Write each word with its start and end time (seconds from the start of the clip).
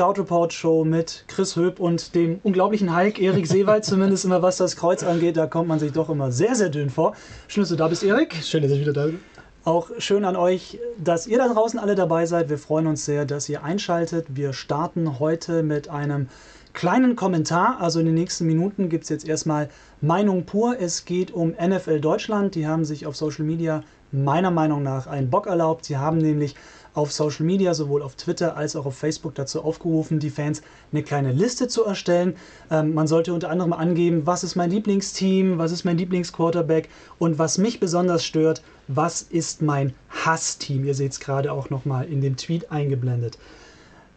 Die 0.00 0.02
Scout 0.02 0.18
Report 0.18 0.50
Show 0.50 0.82
mit 0.82 1.26
Chris 1.28 1.56
Höp 1.56 1.78
und 1.78 2.14
dem 2.14 2.40
unglaublichen 2.42 2.96
Hulk 2.96 3.20
Erik 3.20 3.46
Seewald, 3.46 3.84
zumindest 3.84 4.24
immer 4.24 4.40
was 4.40 4.56
das 4.56 4.74
Kreuz 4.74 5.02
angeht. 5.02 5.36
Da 5.36 5.46
kommt 5.46 5.68
man 5.68 5.78
sich 5.78 5.92
doch 5.92 6.08
immer 6.08 6.32
sehr, 6.32 6.54
sehr 6.54 6.70
dünn 6.70 6.88
vor. 6.88 7.14
Schön, 7.48 7.64
dass 7.64 7.68
du 7.68 7.76
da 7.76 7.86
bist, 7.86 8.02
Erik. 8.02 8.34
Schön, 8.42 8.62
dass 8.62 8.72
ich 8.72 8.80
wieder 8.80 8.94
da 8.94 9.04
bin. 9.04 9.20
Auch 9.64 9.90
schön 9.98 10.24
an 10.24 10.36
euch, 10.36 10.78
dass 10.96 11.26
ihr 11.26 11.36
da 11.36 11.52
draußen 11.52 11.78
alle 11.78 11.96
dabei 11.96 12.24
seid. 12.24 12.48
Wir 12.48 12.56
freuen 12.56 12.86
uns 12.86 13.04
sehr, 13.04 13.26
dass 13.26 13.46
ihr 13.50 13.62
einschaltet. 13.62 14.24
Wir 14.30 14.54
starten 14.54 15.18
heute 15.18 15.62
mit 15.62 15.90
einem 15.90 16.30
kleinen 16.72 17.14
Kommentar. 17.14 17.78
Also 17.82 18.00
in 18.00 18.06
den 18.06 18.14
nächsten 18.14 18.46
Minuten 18.46 18.88
gibt 18.88 19.04
es 19.04 19.10
jetzt 19.10 19.28
erstmal 19.28 19.68
Meinung 20.00 20.46
pur. 20.46 20.76
Es 20.80 21.04
geht 21.04 21.30
um 21.30 21.50
NFL 21.50 22.00
Deutschland. 22.00 22.54
Die 22.54 22.66
haben 22.66 22.86
sich 22.86 23.04
auf 23.04 23.16
Social 23.16 23.44
Media 23.44 23.82
meiner 24.12 24.50
Meinung 24.50 24.82
nach 24.82 25.06
einen 25.06 25.28
Bock 25.28 25.46
erlaubt. 25.46 25.84
Sie 25.84 25.98
haben 25.98 26.16
nämlich 26.16 26.54
auf 26.94 27.12
Social 27.12 27.46
Media, 27.46 27.74
sowohl 27.74 28.02
auf 28.02 28.16
Twitter 28.16 28.56
als 28.56 28.76
auch 28.76 28.86
auf 28.86 28.96
Facebook 28.96 29.34
dazu 29.34 29.62
aufgerufen, 29.62 30.18
die 30.18 30.30
Fans 30.30 30.62
eine 30.92 31.02
kleine 31.02 31.32
Liste 31.32 31.68
zu 31.68 31.84
erstellen. 31.84 32.36
Ähm, 32.70 32.94
man 32.94 33.06
sollte 33.06 33.32
unter 33.32 33.50
anderem 33.50 33.72
angeben, 33.72 34.26
was 34.26 34.44
ist 34.44 34.56
mein 34.56 34.70
Lieblingsteam, 34.70 35.58
was 35.58 35.72
ist 35.72 35.84
mein 35.84 35.98
Lieblingsquarterback 35.98 36.88
und 37.18 37.38
was 37.38 37.58
mich 37.58 37.80
besonders 37.80 38.24
stört, 38.24 38.62
was 38.88 39.22
ist 39.22 39.62
mein 39.62 39.94
Hassteam. 40.08 40.84
Ihr 40.84 40.94
seht 40.94 41.12
es 41.12 41.20
gerade 41.20 41.52
auch 41.52 41.70
nochmal 41.70 42.06
in 42.06 42.20
dem 42.20 42.36
Tweet 42.36 42.70
eingeblendet. 42.72 43.38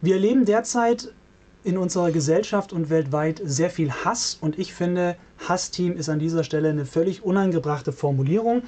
Wir 0.00 0.14
erleben 0.14 0.44
derzeit 0.44 1.12
in 1.64 1.78
unserer 1.78 2.10
Gesellschaft 2.10 2.72
und 2.72 2.90
weltweit 2.90 3.40
sehr 3.42 3.70
viel 3.70 3.90
Hass 3.90 4.36
und 4.40 4.58
ich 4.58 4.74
finde, 4.74 5.16
Hassteam 5.48 5.96
ist 5.96 6.08
an 6.08 6.18
dieser 6.18 6.44
Stelle 6.44 6.68
eine 6.68 6.84
völlig 6.84 7.24
unangebrachte 7.24 7.92
Formulierung. 7.92 8.62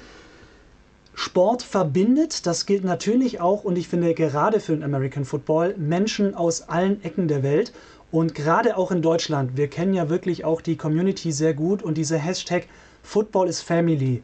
Sport 1.19 1.63
verbindet, 1.63 2.45
das 2.45 2.67
gilt 2.67 2.83
natürlich 2.83 3.41
auch 3.41 3.63
und 3.63 3.75
ich 3.75 3.87
finde 3.87 4.13
gerade 4.13 4.59
für 4.59 4.73
den 4.73 4.83
American 4.83 5.25
Football 5.25 5.73
Menschen 5.75 6.35
aus 6.35 6.69
allen 6.69 7.03
Ecken 7.03 7.27
der 7.27 7.41
Welt 7.41 7.73
und 8.11 8.35
gerade 8.35 8.77
auch 8.77 8.91
in 8.91 9.01
Deutschland. 9.01 9.57
Wir 9.57 9.67
kennen 9.67 9.95
ja 9.95 10.09
wirklich 10.09 10.45
auch 10.45 10.61
die 10.61 10.77
Community 10.77 11.31
sehr 11.31 11.55
gut 11.55 11.81
und 11.81 11.97
dieser 11.97 12.19
Hashtag 12.19 12.67
Football 13.01 13.49
is 13.49 13.61
Family, 13.61 14.21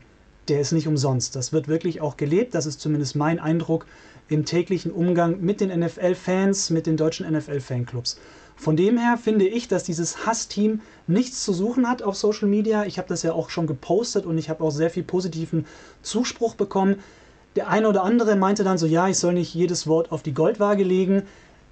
der 0.50 0.60
ist 0.60 0.72
nicht 0.72 0.88
umsonst. 0.88 1.36
Das 1.36 1.52
wird 1.52 1.68
wirklich 1.68 2.00
auch 2.00 2.16
gelebt, 2.16 2.54
das 2.54 2.68
ist 2.68 2.80
zumindest 2.80 3.16
mein 3.16 3.40
Eindruck 3.40 3.88
im 4.30 4.46
täglichen 4.46 4.92
Umgang 4.92 5.42
mit 5.42 5.62
den 5.62 5.78
NFL-Fans, 5.78 6.70
mit 6.70 6.86
den 6.86 6.96
deutschen 6.96 7.28
NFL-Fanclubs. 7.28 8.20
Von 8.64 8.78
dem 8.78 8.98
her 8.98 9.18
finde 9.22 9.46
ich, 9.46 9.68
dass 9.68 9.84
dieses 9.84 10.26
Hassteam 10.26 10.80
nichts 11.06 11.44
zu 11.44 11.52
suchen 11.52 11.86
hat 11.86 12.02
auf 12.02 12.16
Social 12.16 12.48
Media. 12.48 12.86
Ich 12.86 12.98
habe 12.98 13.10
das 13.10 13.22
ja 13.22 13.34
auch 13.34 13.50
schon 13.50 13.68
gepostet 13.68 14.26
und 14.26 14.38
ich 14.38 14.50
habe 14.50 14.64
auch 14.64 14.72
sehr 14.72 14.90
viel 14.90 15.04
positiven 15.04 15.66
Zuspruch 16.02 16.56
bekommen. 16.56 17.02
Der 17.58 17.68
eine 17.68 17.90
oder 17.90 18.06
andere 18.06 18.38
meinte 18.38 18.64
dann 18.64 18.78
so, 18.78 18.86
ja, 18.86 19.10
ich 19.10 19.18
soll 19.18 19.34
nicht 19.34 19.54
jedes 19.54 19.86
Wort 19.86 20.14
auf 20.14 20.24
die 20.24 20.34
Goldwaage 20.34 20.86
legen. 20.86 21.24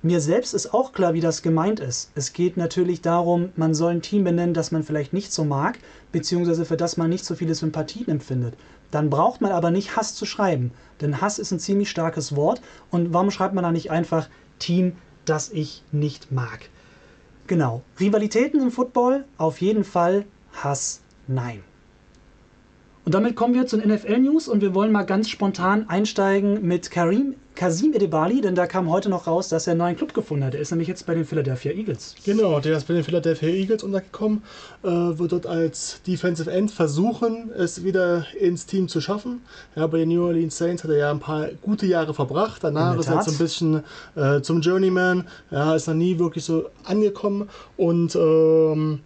Mir 0.01 0.19
selbst 0.19 0.53
ist 0.53 0.73
auch 0.73 0.91
klar, 0.91 1.13
wie 1.13 1.21
das 1.21 1.41
gemeint 1.41 1.79
ist. 1.79 2.11
Es 2.13 2.33
geht 2.33 2.57
natürlich 2.57 2.99
darum, 2.99 3.53
man 3.55 3.73
soll 3.73 3.93
ein 3.93 4.01
Team 4.01 4.25
benennen, 4.25 4.53
das 4.53 4.73
man 4.73 4.83
vielleicht 4.83 5.13
nicht 5.13 5.31
so 5.31 5.45
mag, 5.45 5.79
beziehungsweise 6.11 6.65
für 6.65 6.75
das 6.75 6.97
man 6.97 7.09
nicht 7.09 7.23
so 7.23 7.35
viele 7.35 7.55
Sympathien 7.55 8.09
empfindet. 8.09 8.55
Dann 8.91 9.09
braucht 9.09 9.39
man 9.39 9.53
aber 9.53 9.71
nicht 9.71 9.95
Hass 9.95 10.13
zu 10.13 10.25
schreiben, 10.25 10.71
denn 10.99 11.21
Hass 11.21 11.39
ist 11.39 11.51
ein 11.51 11.59
ziemlich 11.59 11.89
starkes 11.89 12.35
Wort. 12.35 12.61
Und 12.89 13.13
warum 13.13 13.31
schreibt 13.31 13.55
man 13.55 13.63
da 13.63 13.71
nicht 13.71 13.91
einfach 13.91 14.27
Team, 14.59 14.97
das 15.23 15.51
ich 15.51 15.83
nicht 15.93 16.33
mag? 16.33 16.69
Genau. 17.51 17.81
Rivalitäten 17.99 18.61
im 18.61 18.71
Football 18.71 19.25
auf 19.37 19.59
jeden 19.59 19.83
Fall, 19.83 20.23
Hass 20.53 21.01
nein. 21.27 21.61
Und 23.03 23.15
damit 23.15 23.35
kommen 23.35 23.55
wir 23.55 23.65
zu 23.65 23.77
den 23.77 23.91
NFL-News 23.91 24.47
und 24.47 24.61
wir 24.61 24.75
wollen 24.75 24.91
mal 24.91 25.03
ganz 25.03 25.29
spontan 25.29 25.89
einsteigen 25.89 26.65
mit 26.67 26.91
Karim 26.91 27.35
Kasim 27.55 27.93
Edebali, 27.93 28.41
denn 28.41 28.55
da 28.55 28.65
kam 28.65 28.89
heute 28.89 29.09
noch 29.09 29.27
raus, 29.27 29.49
dass 29.49 29.67
er 29.67 29.71
einen 29.71 29.79
neuen 29.79 29.97
Club 29.97 30.13
gefunden 30.13 30.45
hat. 30.45 30.55
Er 30.55 30.61
ist 30.61 30.71
nämlich 30.71 30.87
jetzt 30.87 31.05
bei 31.05 31.13
den 31.13 31.25
Philadelphia 31.25 31.71
Eagles. 31.71 32.15
Genau, 32.23 32.59
der 32.59 32.77
ist 32.77 32.87
bei 32.87 32.93
den 32.93 33.03
Philadelphia 33.03 33.49
Eagles 33.49 33.83
untergekommen, 33.83 34.43
äh, 34.83 34.87
wird 34.87 35.31
dort 35.31 35.45
als 35.47 36.01
Defensive 36.07 36.49
End 36.49 36.71
versuchen, 36.71 37.51
es 37.51 37.83
wieder 37.83 38.25
ins 38.39 38.67
Team 38.67 38.87
zu 38.87 39.01
schaffen. 39.01 39.41
Ja, 39.75 39.87
bei 39.87 39.99
den 39.99 40.09
New 40.09 40.23
Orleans 40.23 40.57
Saints 40.57 40.83
hat 40.83 40.91
er 40.91 40.97
ja 40.97 41.11
ein 41.11 41.19
paar 41.19 41.49
gute 41.61 41.85
Jahre 41.85 42.13
verbracht. 42.13 42.63
Danach 42.63 42.97
ist 42.97 43.09
er 43.09 43.21
so 43.21 43.31
ein 43.31 43.37
bisschen 43.37 43.83
äh, 44.15 44.41
zum 44.41 44.61
Journeyman. 44.61 45.27
Ja, 45.49 45.75
ist 45.75 45.87
noch 45.87 45.93
nie 45.93 46.19
wirklich 46.19 46.45
so 46.45 46.69
angekommen 46.85 47.49
und 47.75 48.15
ähm, 48.15 49.01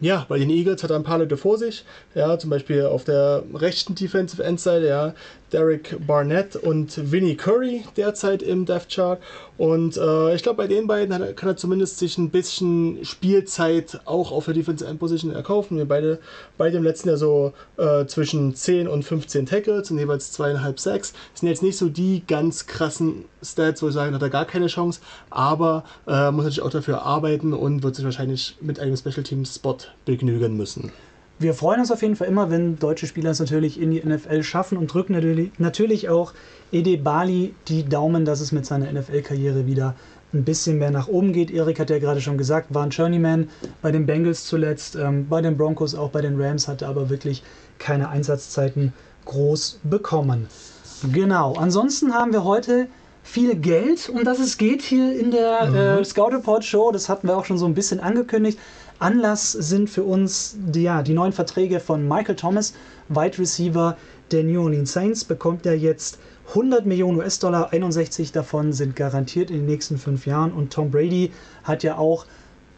ja, 0.00 0.26
bei 0.28 0.38
den 0.38 0.50
Eagles 0.50 0.82
hat 0.82 0.90
er 0.90 0.96
ein 0.96 1.02
paar 1.02 1.18
Leute 1.18 1.36
vor 1.36 1.58
sich. 1.58 1.84
Ja, 2.14 2.38
zum 2.38 2.50
Beispiel 2.50 2.84
auf 2.86 3.04
der 3.04 3.42
rechten 3.54 3.94
Defensive 3.94 4.42
Endseite, 4.42 4.86
ja, 4.86 5.14
Derek 5.52 5.96
Barnett 6.06 6.56
und 6.56 7.10
Vinnie 7.10 7.36
Curry 7.36 7.84
derzeit 7.96 8.42
im 8.42 8.66
Death 8.66 8.88
Chart. 8.88 9.20
Und 9.58 9.96
äh, 9.96 10.34
ich 10.34 10.42
glaube, 10.42 10.56
bei 10.56 10.66
den 10.66 10.86
beiden 10.86 11.20
er, 11.20 11.32
kann 11.34 11.48
er 11.50 11.56
zumindest 11.56 11.98
sich 11.98 12.16
ein 12.18 12.30
bisschen 12.30 13.04
Spielzeit 13.04 14.00
auch 14.04 14.32
auf 14.32 14.46
der 14.46 14.54
Defensive 14.54 14.88
End 14.88 14.98
Position 14.98 15.32
erkaufen. 15.32 15.76
Wir 15.76 15.86
beide 15.86 16.18
beide 16.56 16.76
im 16.76 16.84
letzten 16.84 17.08
Jahr 17.08 17.18
so 17.18 17.52
äh, 17.76 18.06
zwischen 18.06 18.54
10 18.54 18.88
und 18.88 19.02
15 19.02 19.46
Tackles 19.46 19.90
und 19.90 19.98
jeweils 19.98 20.32
zweieinhalb 20.32 20.78
Sacks. 20.80 21.12
Das 21.32 21.40
sind 21.40 21.48
jetzt 21.48 21.62
nicht 21.62 21.78
so 21.78 21.88
die 21.88 22.22
ganz 22.26 22.66
krassen 22.66 23.24
Stats, 23.42 23.82
wo 23.82 23.88
ich 23.88 23.94
sagen, 23.94 24.14
hat 24.14 24.22
er 24.22 24.30
gar 24.30 24.44
keine 24.44 24.66
Chance, 24.66 25.00
aber 25.30 25.84
äh, 26.06 26.30
muss 26.30 26.44
natürlich 26.44 26.62
auch 26.62 26.70
dafür 26.70 27.02
arbeiten 27.02 27.52
und 27.52 27.82
wird 27.82 27.96
sich 27.96 28.04
wahrscheinlich 28.04 28.56
mit 28.60 28.78
einem 28.78 28.96
Special 28.96 29.22
Team 29.22 29.44
Spot 29.44 29.78
begnügen 30.04 30.56
müssen. 30.56 30.92
Wir 31.40 31.54
freuen 31.54 31.80
uns 31.80 31.90
auf 31.90 32.02
jeden 32.02 32.16
Fall 32.16 32.28
immer, 32.28 32.50
wenn 32.50 32.78
deutsche 32.78 33.06
Spieler 33.06 33.30
es 33.30 33.40
natürlich 33.40 33.80
in 33.80 33.90
die 33.90 34.06
NFL 34.06 34.42
schaffen 34.42 34.76
und 34.76 34.92
drücken 34.92 35.50
natürlich 35.56 36.10
auch 36.10 36.34
Ede 36.70 36.98
Bali 36.98 37.54
die 37.66 37.88
Daumen, 37.88 38.26
dass 38.26 38.42
es 38.42 38.52
mit 38.52 38.66
seiner 38.66 38.92
NFL-Karriere 38.92 39.66
wieder 39.66 39.94
ein 40.34 40.44
bisschen 40.44 40.76
mehr 40.76 40.90
nach 40.90 41.08
oben 41.08 41.32
geht. 41.32 41.50
Erik 41.50 41.80
hat 41.80 41.88
ja 41.88 41.98
gerade 41.98 42.20
schon 42.20 42.36
gesagt, 42.36 42.74
war 42.74 42.82
ein 42.82 42.90
Journeyman 42.90 43.48
bei 43.80 43.90
den 43.90 44.04
Bengals 44.04 44.44
zuletzt, 44.44 44.96
ähm, 44.96 45.28
bei 45.30 45.40
den 45.40 45.56
Broncos, 45.56 45.94
auch 45.94 46.10
bei 46.10 46.20
den 46.20 46.38
Rams, 46.38 46.68
hatte 46.68 46.86
aber 46.86 47.08
wirklich 47.08 47.42
keine 47.78 48.10
Einsatzzeiten 48.10 48.92
groß 49.24 49.80
bekommen. 49.82 50.46
Genau, 51.10 51.54
ansonsten 51.54 52.12
haben 52.12 52.34
wir 52.34 52.44
heute 52.44 52.86
viel 53.22 53.54
Geld, 53.54 54.10
um 54.10 54.24
das 54.24 54.40
es 54.40 54.58
geht 54.58 54.82
hier 54.82 55.18
in 55.18 55.30
der 55.30 55.66
mhm. 55.66 55.76
äh, 55.76 56.04
Scout 56.04 56.34
Report 56.34 56.64
Show. 56.64 56.90
Das 56.92 57.08
hatten 57.08 57.28
wir 57.28 57.36
auch 57.38 57.46
schon 57.46 57.56
so 57.56 57.64
ein 57.64 57.74
bisschen 57.74 58.00
angekündigt. 58.00 58.58
Anlass 59.00 59.52
sind 59.52 59.88
für 59.90 60.04
uns 60.04 60.56
die, 60.58 60.82
ja, 60.82 61.02
die 61.02 61.14
neuen 61.14 61.32
Verträge 61.32 61.80
von 61.80 62.06
Michael 62.06 62.36
Thomas, 62.36 62.74
Wide 63.08 63.38
Receiver 63.38 63.96
der 64.30 64.44
New 64.44 64.62
Orleans 64.62 64.92
Saints, 64.92 65.24
bekommt 65.24 65.66
er 65.66 65.76
jetzt 65.76 66.18
100 66.50 66.84
Millionen 66.84 67.18
US-Dollar, 67.18 67.72
61 67.72 68.32
davon 68.32 68.72
sind 68.72 68.94
garantiert 68.94 69.50
in 69.50 69.58
den 69.58 69.66
nächsten 69.66 69.98
fünf 69.98 70.26
Jahren. 70.26 70.52
Und 70.52 70.72
Tom 70.72 70.90
Brady 70.90 71.32
hat 71.64 71.82
ja 71.82 71.96
auch 71.96 72.26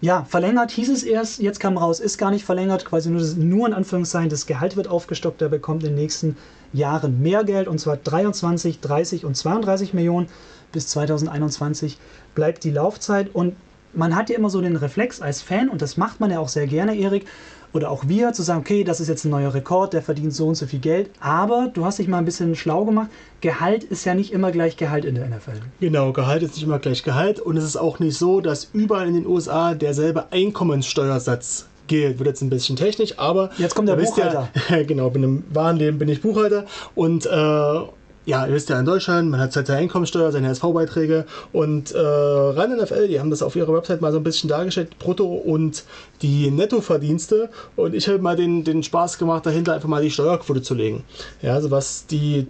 ja, 0.03 0.25
verlängert 0.25 0.72
hieß 0.72 0.91
es 0.91 1.05
erst, 1.05 1.38
jetzt 1.38 1.60
kam 1.60 1.78
raus, 1.78 2.00
ist 2.00 2.19
gar 2.19 2.33
nicht 2.33 2.44
verlängert, 2.44 2.84
quasi 2.84 3.09
nur, 3.09 3.22
nur 3.37 3.69
in 3.69 3.72
Anführungszeichen, 3.72 4.31
das 4.31 4.47
Gehalt 4.47 4.77
wird 4.77 4.89
aufgestockt, 4.89 5.41
er 5.41 5.49
bekommt 5.49 5.84
in 5.84 5.91
den 5.91 5.94
nächsten 5.94 6.37
Jahren 6.72 7.22
mehr 7.22 7.44
Geld 7.44 7.69
und 7.69 7.78
zwar 7.78 7.99
23, 7.99 8.81
30 8.81 9.25
und 9.25 9.37
32 9.37 9.94
Millionen. 9.94 10.28
Bis 10.72 10.89
2021 10.89 11.99
bleibt 12.34 12.65
die 12.65 12.71
Laufzeit 12.71 13.33
und 13.33 13.54
man 13.94 14.16
hat 14.16 14.30
ja 14.30 14.36
immer 14.36 14.50
so 14.50 14.60
den 14.60 14.76
Reflex 14.76 15.20
als 15.20 15.42
Fan, 15.42 15.69
und 15.69 15.82
das 15.82 15.97
macht 15.97 16.20
man 16.20 16.30
ja 16.30 16.38
auch 16.38 16.48
sehr 16.48 16.66
gerne, 16.66 16.97
Erik, 16.97 17.26
oder 17.72 17.91
auch 17.91 18.06
wir, 18.06 18.32
zu 18.32 18.42
sagen, 18.42 18.60
okay, 18.60 18.84
das 18.84 19.00
ist 19.00 19.08
jetzt 19.08 19.25
ein 19.25 19.30
neuer 19.30 19.54
Rekord, 19.54 19.94
der 19.94 20.03
verdient 20.03 20.34
so 20.34 20.48
und 20.48 20.56
so 20.56 20.66
viel 20.66 20.78
Geld. 20.78 21.10
Aber 21.20 21.70
du 21.72 21.84
hast 21.84 21.98
dich 21.98 22.06
mal 22.06 22.19
ein 22.19 22.25
bisschen 22.25 22.54
schlau 22.54 22.84
gemacht. 22.84 23.09
Gehalt 23.41 23.83
ist 23.84 24.04
ja 24.04 24.15
nicht 24.15 24.33
immer 24.33 24.53
gleich 24.53 24.77
Gehalt 24.77 25.04
in 25.04 25.15
der 25.15 25.27
NFL. 25.27 25.60
Genau, 25.80 26.12
Gehalt 26.12 26.42
ist 26.42 26.54
nicht 26.54 26.65
immer 26.65 26.78
gleich 26.78 27.03
Gehalt. 27.03 27.41
Und 27.41 27.56
es 27.56 27.65
ist 27.65 27.77
auch 27.77 27.98
nicht 27.98 28.18
so, 28.18 28.42
dass 28.42 28.68
überall 28.74 29.09
in 29.09 29.15
den 29.15 29.27
USA 29.27 29.74
derselbe 29.74 30.30
Einkommenssteuersatz 30.33 31.66
gilt. 31.86 32.18
Wird 32.18 32.28
jetzt 32.28 32.42
ein 32.42 32.50
bisschen 32.50 32.77
technisch, 32.77 33.18
aber. 33.18 33.50
Jetzt 33.56 33.74
kommt 33.74 33.89
der 33.89 33.97
Buchhalter. 33.97 34.48
Ja, 34.68 34.83
genau, 34.86 35.09
in 35.09 35.16
einem 35.16 35.44
wahren 35.50 35.77
Leben 35.78 35.98
bin 35.98 36.09
ich 36.09 36.21
Buchhalter. 36.21 36.66
Und. 36.94 37.27
Äh, 37.27 37.80
ja, 38.24 38.47
ihr 38.47 38.54
wisst 38.54 38.69
ja 38.69 38.78
in 38.78 38.86
Deutschland, 38.86 39.30
man 39.30 39.41
hat 39.41 39.54
halt 39.57 39.66
seine 39.66 39.80
Einkommensteuer, 39.80 40.30
seine 40.30 40.51
SV-Beiträge 40.51 41.27
und 41.53 41.92
äh, 41.92 41.98
RAN 41.98 42.77
NFL, 42.77 43.09
die 43.09 43.19
haben 43.19 43.30
das 43.30 43.42
auf 43.42 43.57
ihrer 43.57 43.72
Website 43.74 44.01
mal 44.01 44.13
so 44.13 44.19
ein 44.19 44.24
bisschen 44.24 44.48
dargestellt, 44.48 44.98
Brutto 44.98 45.27
und 45.27 45.84
die 46.22 46.51
Nettoverdienste 46.51 47.51
und 47.77 47.95
ich 47.95 48.09
habe 48.09 48.19
mal 48.19 48.36
den, 48.36 48.65
den 48.65 48.83
Spaß 48.83 49.19
gemacht, 49.19 49.45
dahinter 49.45 49.74
einfach 49.74 49.89
mal 49.89 50.03
die 50.03 50.10
Steuerquote 50.10 50.63
zu 50.63 50.74
legen. 50.74 51.04
Ja, 51.41 51.54
also 51.54 51.71
was 51.71 52.07
die 52.07 52.47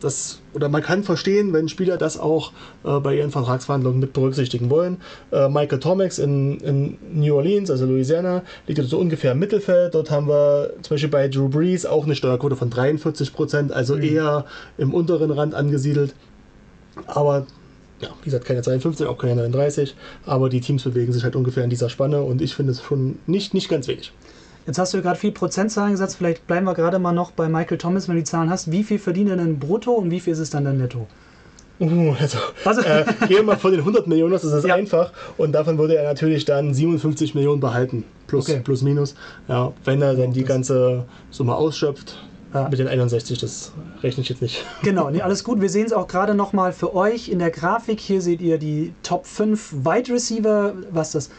das, 0.00 0.40
oder 0.54 0.70
man 0.70 0.82
kann 0.82 1.04
verstehen, 1.04 1.52
wenn 1.52 1.68
Spieler 1.68 1.98
das 1.98 2.18
auch 2.18 2.52
äh, 2.84 2.98
bei 3.00 3.16
ihren 3.16 3.30
Vertragsverhandlungen 3.30 4.00
mit 4.00 4.14
berücksichtigen 4.14 4.70
wollen. 4.70 4.98
Äh, 5.30 5.48
Michael 5.48 5.78
Tomex 5.78 6.18
in, 6.18 6.58
in 6.60 6.98
New 7.12 7.34
Orleans, 7.36 7.70
also 7.70 7.84
Louisiana, 7.84 8.42
liegt 8.66 8.82
so 8.82 8.98
ungefähr 8.98 9.32
im 9.32 9.38
Mittelfeld. 9.38 9.94
Dort 9.94 10.10
haben 10.10 10.28
wir 10.28 10.72
zum 10.80 10.94
Beispiel 10.94 11.10
bei 11.10 11.28
Drew 11.28 11.48
Brees 11.48 11.84
auch 11.84 12.04
eine 12.04 12.14
Steuerquote 12.14 12.56
von 12.56 12.70
43 12.70 13.34
Prozent, 13.34 13.72
also 13.72 13.96
mhm. 13.96 14.02
eher 14.02 14.44
im 14.78 14.94
unteren 14.94 15.30
Rand 15.30 15.54
angesiedelt. 15.54 16.14
Aber 17.06 17.46
ja, 18.00 18.08
wie 18.20 18.24
gesagt, 18.24 18.44
keine 18.44 18.62
52, 18.62 19.06
auch 19.06 19.18
keine 19.18 19.36
39, 19.36 19.94
aber 20.24 20.48
die 20.48 20.60
Teams 20.60 20.82
bewegen 20.84 21.12
sich 21.12 21.22
halt 21.22 21.36
ungefähr 21.36 21.64
in 21.64 21.70
dieser 21.70 21.90
Spanne 21.90 22.22
und 22.22 22.40
ich 22.42 22.54
finde 22.54 22.72
es 22.72 22.82
schon 22.82 23.18
nicht, 23.26 23.54
nicht 23.54 23.68
ganz 23.68 23.88
wenig. 23.88 24.12
Jetzt 24.66 24.78
hast 24.78 24.94
du 24.94 25.02
gerade 25.02 25.18
viel 25.18 25.32
Prozentzahlen 25.32 25.92
gesagt, 25.92 26.12
vielleicht 26.12 26.46
bleiben 26.46 26.66
wir 26.66 26.74
gerade 26.74 26.98
mal 26.98 27.12
noch 27.12 27.32
bei 27.32 27.48
Michael 27.48 27.78
Thomas, 27.78 28.08
wenn 28.08 28.16
du 28.16 28.20
die 28.20 28.24
Zahlen 28.24 28.50
hast. 28.50 28.70
Wie 28.70 28.84
viel 28.84 28.98
verdient 28.98 29.30
er 29.30 29.36
denn 29.36 29.58
brutto 29.58 29.92
und 29.92 30.10
wie 30.10 30.20
viel 30.20 30.32
ist 30.32 30.38
es 30.38 30.50
dann 30.50 30.64
dann 30.64 30.78
netto? 30.78 31.06
Uh, 31.80 32.14
also, 32.20 32.38
also? 32.64 32.82
Äh, 32.82 33.04
gehen 33.26 33.38
wir 33.38 33.42
mal 33.42 33.56
von 33.56 33.70
den 33.70 33.80
100 33.80 34.06
Millionen 34.06 34.34
aus, 34.34 34.42
das 34.42 34.52
ist 34.52 34.66
ja. 34.66 34.74
einfach. 34.74 35.12
Und 35.38 35.52
davon 35.52 35.78
würde 35.78 35.96
er 35.96 36.04
natürlich 36.04 36.44
dann 36.44 36.74
57 36.74 37.34
Millionen 37.34 37.60
behalten. 37.60 38.04
Plus, 38.26 38.48
okay. 38.48 38.60
plus 38.62 38.82
minus. 38.82 39.14
Ja, 39.48 39.72
wenn 39.84 40.02
er 40.02 40.14
dann 40.14 40.32
die 40.32 40.44
ganze 40.44 41.06
Summe 41.30 41.54
ausschöpft. 41.54 42.18
Ja. 42.52 42.68
Mit 42.68 42.78
den 42.78 42.88
61, 42.88 43.38
das 43.38 43.72
rechne 44.02 44.22
ich 44.22 44.28
jetzt 44.28 44.42
nicht. 44.42 44.64
Genau, 44.82 45.10
nee, 45.10 45.22
alles 45.22 45.44
gut. 45.44 45.60
Wir 45.60 45.68
sehen 45.68 45.86
es 45.86 45.92
auch 45.92 46.08
gerade 46.08 46.34
nochmal 46.34 46.72
für 46.72 46.94
euch 46.94 47.28
in 47.28 47.38
der 47.38 47.50
Grafik. 47.50 48.00
Hier 48.00 48.20
seht 48.20 48.40
ihr 48.40 48.58
die 48.58 48.92
Top 49.02 49.26
5 49.26 49.84
Wide 49.84 50.12
Receiver, 50.12 50.74
was 50.90 51.12
das 51.12 51.30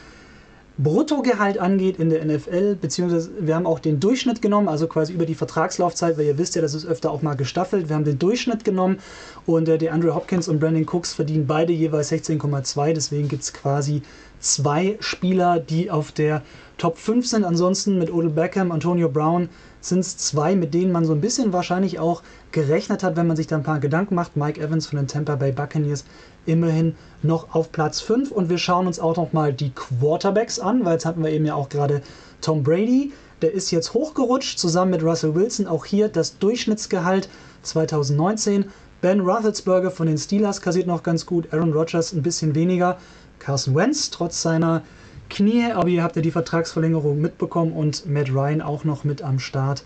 Bruttogehalt 0.78 1.60
angeht 1.60 2.00
in 2.00 2.10
der 2.10 2.26
NFL, 2.26 2.76
beziehungsweise 2.76 3.30
wir 3.40 3.56
haben 3.56 3.68
auch 3.68 3.80
den 3.80 4.00
Durchschnitt 4.00 4.42
genommen, 4.42 4.68
also 4.68 4.88
quasi 4.88 5.14
über 5.14 5.26
die 5.26 5.36
Vertragslaufzeit, 5.36 6.18
weil 6.18 6.26
ihr 6.26 6.38
wisst 6.38 6.56
ja, 6.56 6.62
das 6.62 6.74
ist 6.74 6.86
öfter 6.86 7.12
auch 7.12 7.22
mal 7.22 7.36
gestaffelt. 7.36 7.90
Wir 7.90 7.96
haben 7.96 8.06
den 8.06 8.18
Durchschnitt 8.18 8.64
genommen 8.64 9.00
und 9.46 9.68
äh, 9.68 9.78
der 9.78 9.94
Andrew 9.94 10.16
Hopkins 10.16 10.48
und 10.48 10.60
Brandon 10.60 10.88
Cooks 10.88 11.14
verdienen 11.14 11.46
beide 11.46 11.74
jeweils 11.74 12.12
16,2. 12.12 12.94
Deswegen 12.94 13.28
gibt 13.28 13.44
es 13.44 13.54
quasi 13.54 14.02
zwei 14.40 14.98
Spieler, 15.02 15.60
die 15.60 15.92
auf 15.92 16.12
der 16.12 16.42
Top 16.78 16.98
5 16.98 17.28
sind. 17.28 17.44
Ansonsten 17.44 18.00
mit 18.00 18.12
Odell 18.12 18.32
Beckham, 18.32 18.72
Antonio 18.72 19.10
Brown 19.10 19.50
sind 19.82 20.00
es 20.00 20.18
zwei, 20.18 20.56
mit 20.56 20.74
denen 20.74 20.92
man 20.92 21.06
so 21.06 21.14
ein 21.14 21.22
bisschen 21.22 21.54
wahrscheinlich 21.54 22.00
auch 22.00 22.22
gerechnet 22.52 23.04
hat, 23.04 23.16
wenn 23.16 23.28
man 23.28 23.36
sich 23.36 23.48
da 23.48 23.58
ein 23.58 23.64
paar 23.64 23.80
Gedanken 23.80 24.16
macht. 24.16 24.38
Mike 24.38 24.62
Evans 24.62 24.88
von 24.88 24.98
den 24.98 25.08
Tampa 25.08 25.36
Bay 25.36 25.52
Buccaneers 25.52 26.06
immerhin 26.46 26.96
noch 27.24 27.54
auf 27.54 27.72
Platz 27.72 28.02
5 28.02 28.32
und 28.32 28.50
wir 28.50 28.58
schauen 28.58 28.88
uns 28.88 29.00
auch 29.00 29.18
noch 29.18 29.34
mal 29.34 29.54
die 29.54 29.72
Quarterbacks 29.72 30.60
an, 30.60 30.86
weil 30.86 30.94
jetzt 30.94 31.06
hatten 31.06 31.24
wir 31.24 31.32
eben 31.32 31.46
ja 31.46 31.56
auch 31.56 31.70
gerade 31.70 32.02
Tom 32.42 32.64
Brady, 32.64 33.12
der 33.42 33.54
ist 33.54 33.72
jetzt 33.72 33.94
hochgerutscht 33.94 34.60
zusammen 34.60 34.92
mit 34.92 35.04
Russell 35.04 35.36
Wilson, 35.36 35.68
auch 35.68 35.86
hier 35.86 36.10
das 36.10 36.38
Durchschnittsgehalt 36.38 37.30
2019. 37.64 38.66
Ben 39.02 39.20
Roethlisberger 39.20 39.90
von 39.90 40.08
den 40.08 40.18
Steelers 40.18 40.62
kassiert 40.62 40.86
noch 40.86 41.02
ganz 41.02 41.26
gut, 41.26 41.52
Aaron 41.52 41.74
Rodgers 41.74 42.14
ein 42.14 42.22
bisschen 42.22 42.54
weniger, 42.54 42.98
Carson 43.40 43.76
Wentz 43.76 44.12
trotz 44.12 44.42
seiner 44.42 44.84
Knie, 45.32 45.72
aber 45.72 45.88
ihr 45.88 46.04
habt 46.04 46.18
ja 46.18 46.22
die 46.22 46.32
Vertragsverlängerung 46.32 47.20
mitbekommen 47.20 47.72
und 47.72 48.06
Matt 48.06 48.30
Ryan 48.30 48.62
auch 48.62 48.84
noch 48.84 49.04
mit 49.04 49.22
am 49.22 49.40
Start 49.40 49.84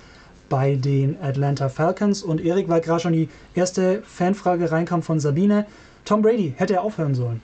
bei 0.50 0.76
den 0.76 1.18
Atlanta 1.22 1.70
Falcons. 1.70 2.24
Und 2.24 2.44
Erik, 2.44 2.68
weil 2.68 2.82
gerade 2.82 3.00
schon 3.00 3.14
die 3.14 3.30
erste 3.54 4.02
Fanfrage 4.02 4.72
reinkam 4.72 5.04
von 5.04 5.20
Sabine, 5.20 5.66
Tom 6.04 6.24
Brady, 6.24 6.54
hätte 6.58 6.74
er 6.74 6.82
aufhören 6.82 7.16
sollen? 7.16 7.42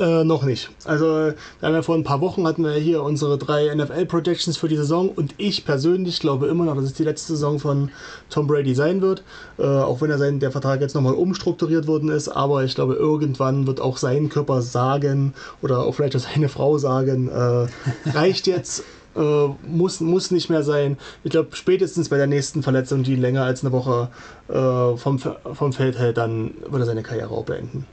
Äh, 0.00 0.24
noch 0.24 0.44
nicht. 0.44 0.70
Also, 0.86 1.32
da 1.60 1.66
haben 1.66 1.74
wir 1.74 1.82
vor 1.82 1.94
ein 1.94 2.04
paar 2.04 2.22
Wochen 2.22 2.46
hatten 2.46 2.64
wir 2.64 2.72
hier 2.72 3.02
unsere 3.02 3.36
drei 3.36 3.74
NFL-Projections 3.74 4.56
für 4.56 4.66
die 4.66 4.76
Saison 4.76 5.10
und 5.10 5.34
ich 5.36 5.66
persönlich 5.66 6.20
glaube 6.20 6.46
immer 6.46 6.64
noch, 6.64 6.74
dass 6.74 6.84
es 6.86 6.94
die 6.94 7.04
letzte 7.04 7.34
Saison 7.34 7.58
von 7.58 7.90
Tom 8.30 8.46
Brady 8.46 8.74
sein 8.74 9.02
wird. 9.02 9.22
Äh, 9.58 9.66
auch 9.66 10.00
wenn 10.00 10.10
er 10.10 10.16
sein, 10.16 10.40
der 10.40 10.52
Vertrag 10.52 10.80
jetzt 10.80 10.94
nochmal 10.94 11.12
umstrukturiert 11.12 11.86
worden 11.86 12.08
ist, 12.08 12.30
aber 12.30 12.64
ich 12.64 12.74
glaube, 12.74 12.94
irgendwann 12.94 13.66
wird 13.66 13.82
auch 13.82 13.98
sein 13.98 14.30
Körper 14.30 14.62
sagen 14.62 15.34
oder 15.60 15.80
auch 15.80 15.94
vielleicht 15.94 16.16
auch 16.16 16.20
seine 16.20 16.48
Frau 16.48 16.78
sagen, 16.78 17.28
äh, 17.28 18.10
reicht 18.10 18.46
jetzt. 18.46 18.82
Äh, 19.16 19.48
muss, 19.66 19.98
muss 19.98 20.30
nicht 20.30 20.50
mehr 20.50 20.62
sein. 20.62 20.96
Ich 21.24 21.32
glaube, 21.32 21.48
spätestens 21.56 22.10
bei 22.10 22.16
der 22.16 22.28
nächsten 22.28 22.62
Verletzung, 22.62 23.02
die 23.02 23.16
länger 23.16 23.42
als 23.42 23.64
eine 23.64 23.72
Woche 23.72 24.08
äh, 24.46 24.96
vom, 24.96 25.18
vom 25.18 25.72
Feld 25.72 25.98
hält, 25.98 26.16
dann 26.16 26.54
wird 26.68 26.80
er 26.80 26.86
seine 26.86 27.02
Karriere 27.02 27.30
auch 27.32 27.44
beenden. 27.44 27.88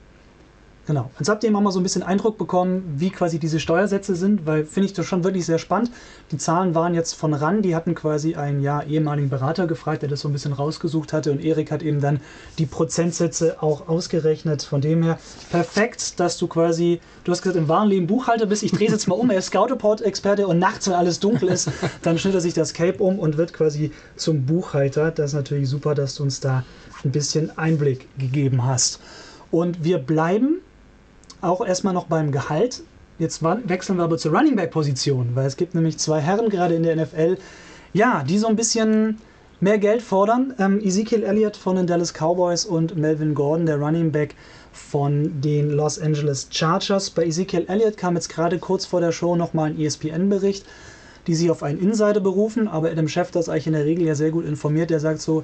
Genau. 0.87 1.11
Jetzt 1.19 1.27
habt 1.27 1.43
ihr 1.43 1.49
immer 1.49 1.59
mal 1.59 1.71
so 1.71 1.81
ein 1.81 1.83
bisschen 1.83 2.01
Eindruck 2.01 2.37
bekommen, 2.37 2.95
wie 2.95 3.09
quasi 3.09 3.39
diese 3.39 3.59
Steuersätze 3.59 4.15
sind, 4.15 4.45
weil 4.45 4.63
finde 4.63 4.87
ich 4.87 4.93
das 4.93 5.05
schon 5.05 5.25
wirklich 5.25 5.45
sehr 5.45 5.57
spannend. 5.57 5.91
Die 6.31 6.37
Zahlen 6.37 6.75
waren 6.75 6.93
jetzt 6.93 7.13
von 7.13 7.33
RAN, 7.33 7.61
die 7.61 7.75
hatten 7.75 7.93
quasi 7.93 8.35
einen 8.35 8.61
ja, 8.61 8.81
ehemaligen 8.83 9.29
Berater 9.29 9.67
gefragt, 9.67 10.01
der 10.01 10.09
das 10.09 10.21
so 10.21 10.29
ein 10.29 10.31
bisschen 10.31 10.53
rausgesucht 10.53 11.11
hatte 11.11 11.33
und 11.33 11.43
Erik 11.43 11.71
hat 11.71 11.83
eben 11.83 11.99
dann 11.99 12.21
die 12.57 12.65
Prozentsätze 12.65 13.61
auch 13.61 13.89
ausgerechnet. 13.89 14.63
Von 14.63 14.79
dem 14.79 15.03
her 15.03 15.19
perfekt, 15.51 16.21
dass 16.21 16.37
du 16.37 16.47
quasi, 16.47 17.01
du 17.25 17.33
hast 17.33 17.41
gesagt, 17.41 17.57
im 17.57 17.67
wahren 17.67 17.89
Leben 17.89 18.07
Buchhalter 18.07 18.45
bist. 18.45 18.63
Ich 18.63 18.71
drehe 18.71 18.87
es 18.87 18.93
jetzt 18.93 19.07
mal 19.09 19.15
um, 19.15 19.29
er 19.29 19.39
ist 19.39 19.47
Scoutoport-Experte 19.47 20.47
und 20.47 20.57
nachts, 20.57 20.87
wenn 20.87 20.93
alles 20.93 21.19
dunkel 21.19 21.49
ist, 21.49 21.69
dann 22.01 22.17
schnitt 22.17 22.33
er 22.35 22.41
sich 22.41 22.53
das 22.53 22.73
Cape 22.73 23.03
um 23.03 23.19
und 23.19 23.35
wird 23.35 23.51
quasi 23.51 23.91
zum 24.15 24.45
Buchhalter. 24.45 25.11
Das 25.11 25.31
ist 25.31 25.35
natürlich 25.35 25.67
super, 25.67 25.95
dass 25.95 26.15
du 26.15 26.23
uns 26.23 26.39
da 26.39 26.63
ein 27.03 27.11
bisschen 27.11 27.57
Einblick 27.57 28.07
gegeben 28.17 28.65
hast. 28.65 29.01
Und 29.51 29.83
wir 29.83 29.97
bleiben 29.97 30.61
auch 31.41 31.65
erstmal 31.65 31.93
noch 31.93 32.05
beim 32.05 32.31
Gehalt. 32.31 32.83
Jetzt 33.19 33.43
wechseln 33.43 33.97
wir 33.97 34.03
aber 34.03 34.17
zur 34.17 34.31
Running 34.31 34.55
Back 34.55 34.71
Position, 34.71 35.31
weil 35.33 35.47
es 35.47 35.57
gibt 35.57 35.73
nämlich 35.73 35.97
zwei 35.97 36.19
Herren 36.19 36.49
gerade 36.49 36.75
in 36.75 36.83
der 36.83 36.95
NFL, 36.95 37.37
ja, 37.93 38.23
die 38.23 38.37
so 38.37 38.47
ein 38.47 38.55
bisschen 38.55 39.17
mehr 39.59 39.79
Geld 39.79 40.01
fordern. 40.01 40.53
Ähm, 40.59 40.79
Ezekiel 40.79 41.23
Elliott 41.23 41.57
von 41.57 41.75
den 41.75 41.87
Dallas 41.87 42.13
Cowboys 42.13 42.65
und 42.65 42.95
Melvin 42.95 43.33
Gordon, 43.33 43.65
der 43.65 43.77
Running 43.77 44.11
Back 44.11 44.35
von 44.71 45.41
den 45.41 45.71
Los 45.71 45.99
Angeles 45.99 46.47
Chargers. 46.51 47.09
Bei 47.09 47.25
Ezekiel 47.25 47.65
Elliott 47.67 47.97
kam 47.97 48.15
jetzt 48.15 48.29
gerade 48.29 48.59
kurz 48.59 48.85
vor 48.85 49.01
der 49.01 49.11
Show 49.11 49.35
nochmal 49.35 49.71
ein 49.71 49.79
ESPN-Bericht, 49.79 50.65
die 51.25 51.33
sich 51.33 51.49
auf 51.49 51.63
einen 51.63 51.79
Insider 51.79 52.19
berufen, 52.19 52.67
aber 52.67 52.91
Adam 52.91 53.07
Schefter 53.07 53.39
ist 53.39 53.49
eigentlich 53.49 53.67
in 53.67 53.73
der 53.73 53.85
Regel 53.85 54.05
ja 54.05 54.13
sehr 54.13 54.31
gut 54.31 54.45
informiert. 54.45 54.91
Der 54.91 54.99
sagt 54.99 55.21
so, 55.21 55.43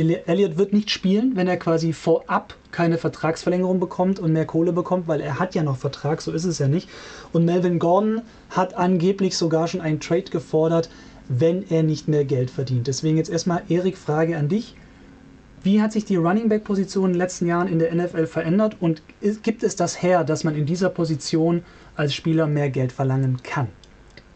Elliott 0.00 0.58
wird 0.58 0.72
nicht 0.72 0.90
spielen, 0.90 1.32
wenn 1.34 1.48
er 1.48 1.56
quasi 1.56 1.92
vorab 1.92 2.54
keine 2.70 2.98
Vertragsverlängerung 2.98 3.80
bekommt 3.80 4.18
und 4.18 4.32
mehr 4.32 4.46
Kohle 4.46 4.72
bekommt, 4.72 5.08
weil 5.08 5.20
er 5.20 5.38
hat 5.38 5.54
ja 5.54 5.62
noch 5.62 5.76
Vertrag, 5.76 6.22
so 6.22 6.32
ist 6.32 6.44
es 6.44 6.58
ja 6.58 6.68
nicht. 6.68 6.88
Und 7.32 7.44
Melvin 7.44 7.78
Gordon 7.78 8.22
hat 8.50 8.74
angeblich 8.74 9.36
sogar 9.36 9.68
schon 9.68 9.80
einen 9.80 10.00
Trade 10.00 10.30
gefordert, 10.30 10.88
wenn 11.28 11.68
er 11.70 11.82
nicht 11.82 12.08
mehr 12.08 12.24
Geld 12.24 12.50
verdient. 12.50 12.86
Deswegen 12.86 13.16
jetzt 13.16 13.30
erstmal, 13.30 13.62
Erik, 13.68 13.96
Frage 13.96 14.36
an 14.36 14.48
dich. 14.48 14.74
Wie 15.62 15.82
hat 15.82 15.92
sich 15.92 16.04
die 16.04 16.16
Running 16.16 16.48
Back 16.48 16.64
Position 16.64 17.06
in 17.06 17.12
den 17.12 17.18
letzten 17.18 17.46
Jahren 17.46 17.68
in 17.68 17.78
der 17.78 17.94
NFL 17.94 18.26
verändert 18.26 18.76
und 18.80 19.02
gibt 19.42 19.62
es 19.62 19.76
das 19.76 20.02
her, 20.02 20.24
dass 20.24 20.42
man 20.42 20.56
in 20.56 20.64
dieser 20.64 20.88
Position 20.88 21.62
als 21.96 22.14
Spieler 22.14 22.46
mehr 22.46 22.70
Geld 22.70 22.92
verlangen 22.92 23.38
kann? 23.42 23.68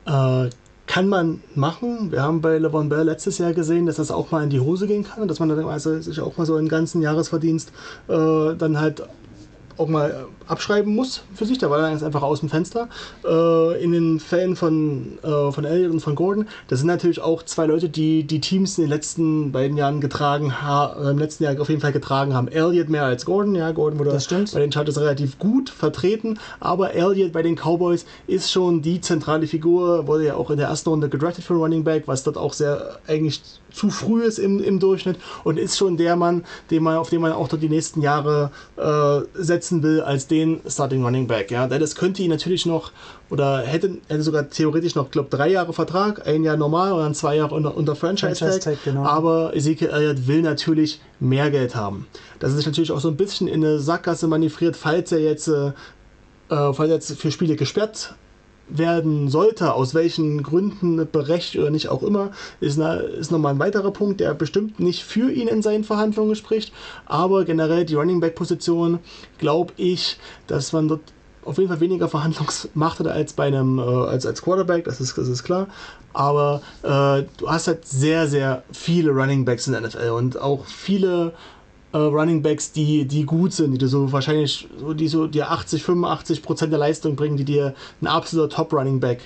Äh, 0.06 0.50
kann 0.94 1.08
man 1.08 1.40
machen. 1.56 2.12
Wir 2.12 2.22
haben 2.22 2.40
bei 2.40 2.56
LeBron 2.56 2.88
Bell 2.88 3.02
letztes 3.02 3.38
Jahr 3.38 3.52
gesehen, 3.52 3.84
dass 3.84 3.96
das 3.96 4.12
auch 4.12 4.30
mal 4.30 4.44
in 4.44 4.50
die 4.50 4.60
Hose 4.60 4.86
gehen 4.86 5.02
kann 5.02 5.22
und 5.22 5.28
dass 5.28 5.40
man 5.40 5.48
dann 5.48 5.64
also 5.64 6.00
sich 6.00 6.20
auch 6.20 6.36
mal 6.36 6.46
so 6.46 6.54
einen 6.54 6.68
ganzen 6.68 7.02
Jahresverdienst 7.02 7.72
äh, 8.06 8.54
dann 8.54 8.78
halt 8.78 9.02
auch 9.76 9.88
mal 9.88 10.26
abschreiben 10.46 10.94
muss 10.94 11.22
für 11.34 11.46
sich. 11.46 11.58
Da 11.58 11.70
war 11.70 11.80
er 11.80 12.04
einfach 12.04 12.22
aus 12.22 12.40
dem 12.40 12.48
Fenster. 12.48 12.88
Äh, 13.24 13.82
in 13.82 13.92
den 13.92 14.20
Fällen 14.20 14.56
von, 14.56 15.18
äh, 15.22 15.50
von 15.50 15.64
Elliott 15.64 15.92
und 15.92 16.00
von 16.00 16.14
Gordon, 16.14 16.46
das 16.68 16.80
sind 16.80 16.88
natürlich 16.88 17.20
auch 17.20 17.42
zwei 17.42 17.66
Leute, 17.66 17.88
die 17.88 18.24
die 18.24 18.40
Teams 18.40 18.78
in 18.78 18.84
den 18.84 18.90
letzten 18.90 19.52
beiden 19.52 19.76
Jahren 19.76 20.00
getragen 20.00 20.62
haben, 20.62 21.04
äh, 21.04 21.10
im 21.10 21.18
letzten 21.18 21.44
Jahr 21.44 21.60
auf 21.60 21.68
jeden 21.68 21.80
Fall 21.80 21.92
getragen 21.92 22.34
haben. 22.34 22.48
Elliott 22.48 22.88
mehr 22.88 23.04
als 23.04 23.24
Gordon, 23.24 23.54
ja, 23.54 23.72
Gordon 23.72 23.98
wurde 23.98 24.18
bei 24.52 24.60
den 24.60 24.72
Chargers 24.72 24.98
relativ 24.98 25.38
gut 25.38 25.70
vertreten, 25.70 26.38
aber 26.60 26.94
Elliott 26.94 27.32
bei 27.32 27.42
den 27.42 27.56
Cowboys 27.56 28.06
ist 28.26 28.52
schon 28.52 28.82
die 28.82 29.00
zentrale 29.00 29.46
Figur, 29.46 30.06
wurde 30.06 30.26
ja 30.26 30.36
auch 30.36 30.50
in 30.50 30.58
der 30.58 30.68
ersten 30.68 30.90
Runde 30.90 31.08
gedraftet 31.08 31.44
für 31.44 31.54
Running 31.54 31.84
Back, 31.84 32.04
was 32.06 32.22
dort 32.22 32.36
auch 32.36 32.52
sehr 32.52 32.98
eigentlich 33.06 33.42
zu 33.74 33.90
früh 33.90 34.22
ist 34.22 34.38
im, 34.38 34.62
im 34.62 34.78
Durchschnitt. 34.78 35.18
Und 35.42 35.58
ist 35.58 35.76
schon 35.76 35.96
der 35.96 36.16
Mann, 36.16 36.44
den 36.70 36.82
man, 36.82 36.96
auf 36.96 37.10
den 37.10 37.20
man 37.20 37.32
auch 37.32 37.48
dort 37.48 37.62
die 37.62 37.68
nächsten 37.68 38.00
Jahre 38.00 38.50
äh, 38.76 39.20
setzt 39.34 39.63
setzen 39.64 39.82
will 39.82 40.00
als 40.00 40.26
den 40.26 40.60
Starting 40.66 41.02
Running 41.02 41.26
Back. 41.26 41.50
Ja, 41.50 41.66
Dallas 41.66 41.94
könnte 41.94 42.22
ihn 42.22 42.30
natürlich 42.30 42.66
noch 42.66 42.92
oder 43.30 43.60
hätte, 43.60 43.98
hätte 44.08 44.22
sogar 44.22 44.50
theoretisch 44.50 44.94
noch, 44.94 45.10
glaube 45.10 45.30
drei 45.30 45.48
Jahre 45.48 45.72
Vertrag, 45.72 46.26
ein 46.26 46.44
Jahr 46.44 46.56
normal 46.56 46.92
und 46.92 47.00
dann 47.00 47.14
zwei 47.14 47.36
Jahre 47.36 47.54
unter, 47.54 47.76
unter 47.76 47.96
Franchise, 47.96 48.36
Franchise 48.36 48.60
Tag. 48.60 48.74
Tag 48.74 48.84
genau. 48.84 49.04
Aber 49.04 49.56
Ezekiel 49.56 49.88
Elliott 49.88 50.26
will 50.26 50.42
natürlich 50.42 51.00
mehr 51.18 51.50
Geld 51.50 51.74
haben. 51.74 52.06
Dass 52.38 52.50
er 52.50 52.56
sich 52.56 52.66
natürlich 52.66 52.92
auch 52.92 53.00
so 53.00 53.08
ein 53.08 53.16
bisschen 53.16 53.48
in 53.48 53.64
eine 53.64 53.78
Sackgasse 53.78 54.28
manövriert, 54.28 54.76
falls 54.76 55.10
er 55.12 55.20
jetzt, 55.20 55.48
äh, 55.48 55.72
falls 56.48 56.78
er 56.78 56.86
jetzt 56.88 57.18
für 57.18 57.30
Spiele 57.30 57.56
gesperrt 57.56 58.14
werden 58.68 59.28
sollte, 59.28 59.74
aus 59.74 59.94
welchen 59.94 60.42
Gründen 60.42 61.06
berechtigt 61.10 61.60
oder 61.60 61.70
nicht 61.70 61.88
auch 61.88 62.02
immer, 62.02 62.30
ist, 62.60 62.80
eine, 62.80 63.00
ist 63.00 63.30
nochmal 63.30 63.54
ein 63.54 63.58
weiterer 63.58 63.90
Punkt, 63.90 64.20
der 64.20 64.34
bestimmt 64.34 64.80
nicht 64.80 65.04
für 65.04 65.30
ihn 65.30 65.48
in 65.48 65.62
seinen 65.62 65.84
Verhandlungen 65.84 66.34
spricht. 66.34 66.72
Aber 67.06 67.44
generell 67.44 67.84
die 67.84 67.94
Running 67.94 68.20
Back 68.20 68.34
Position, 68.34 68.98
glaube 69.38 69.72
ich, 69.76 70.18
dass 70.46 70.72
man 70.72 70.88
dort 70.88 71.00
auf 71.44 71.58
jeden 71.58 71.68
Fall 71.68 71.80
weniger 71.80 72.08
Verhandlungsmacht 72.08 73.00
hat 73.00 73.06
als 73.06 73.34
bei 73.34 73.46
einem 73.46 73.78
äh, 73.78 73.82
als, 73.82 74.24
als 74.24 74.42
Quarterback, 74.42 74.84
das 74.84 75.00
ist, 75.00 75.16
das 75.18 75.28
ist 75.28 75.44
klar. 75.44 75.68
Aber 76.12 76.62
äh, 76.82 77.24
du 77.38 77.48
hast 77.48 77.66
halt 77.66 77.86
sehr, 77.86 78.28
sehr 78.28 78.62
viele 78.72 79.10
Running 79.10 79.44
Backs 79.44 79.66
in 79.66 79.72
der 79.72 79.82
NFL 79.82 80.10
und 80.10 80.40
auch 80.40 80.64
viele 80.64 81.32
äh, 81.94 81.96
Running 81.96 82.42
Backs, 82.42 82.72
die, 82.72 83.06
die 83.06 83.24
gut 83.24 83.52
sind, 83.52 83.72
die 83.72 83.78
du 83.78 83.86
so 83.86 84.12
wahrscheinlich 84.12 84.68
so, 84.78 84.92
die 84.92 85.08
so 85.08 85.26
dir 85.26 85.50
80, 85.50 85.82
85 85.82 86.42
Prozent 86.42 86.72
der 86.72 86.80
Leistung 86.80 87.16
bringen, 87.16 87.36
die 87.36 87.44
dir 87.44 87.74
ein 88.02 88.08
absoluter 88.08 88.54
Top 88.54 88.72
Running 88.72 89.00
Back 89.00 89.20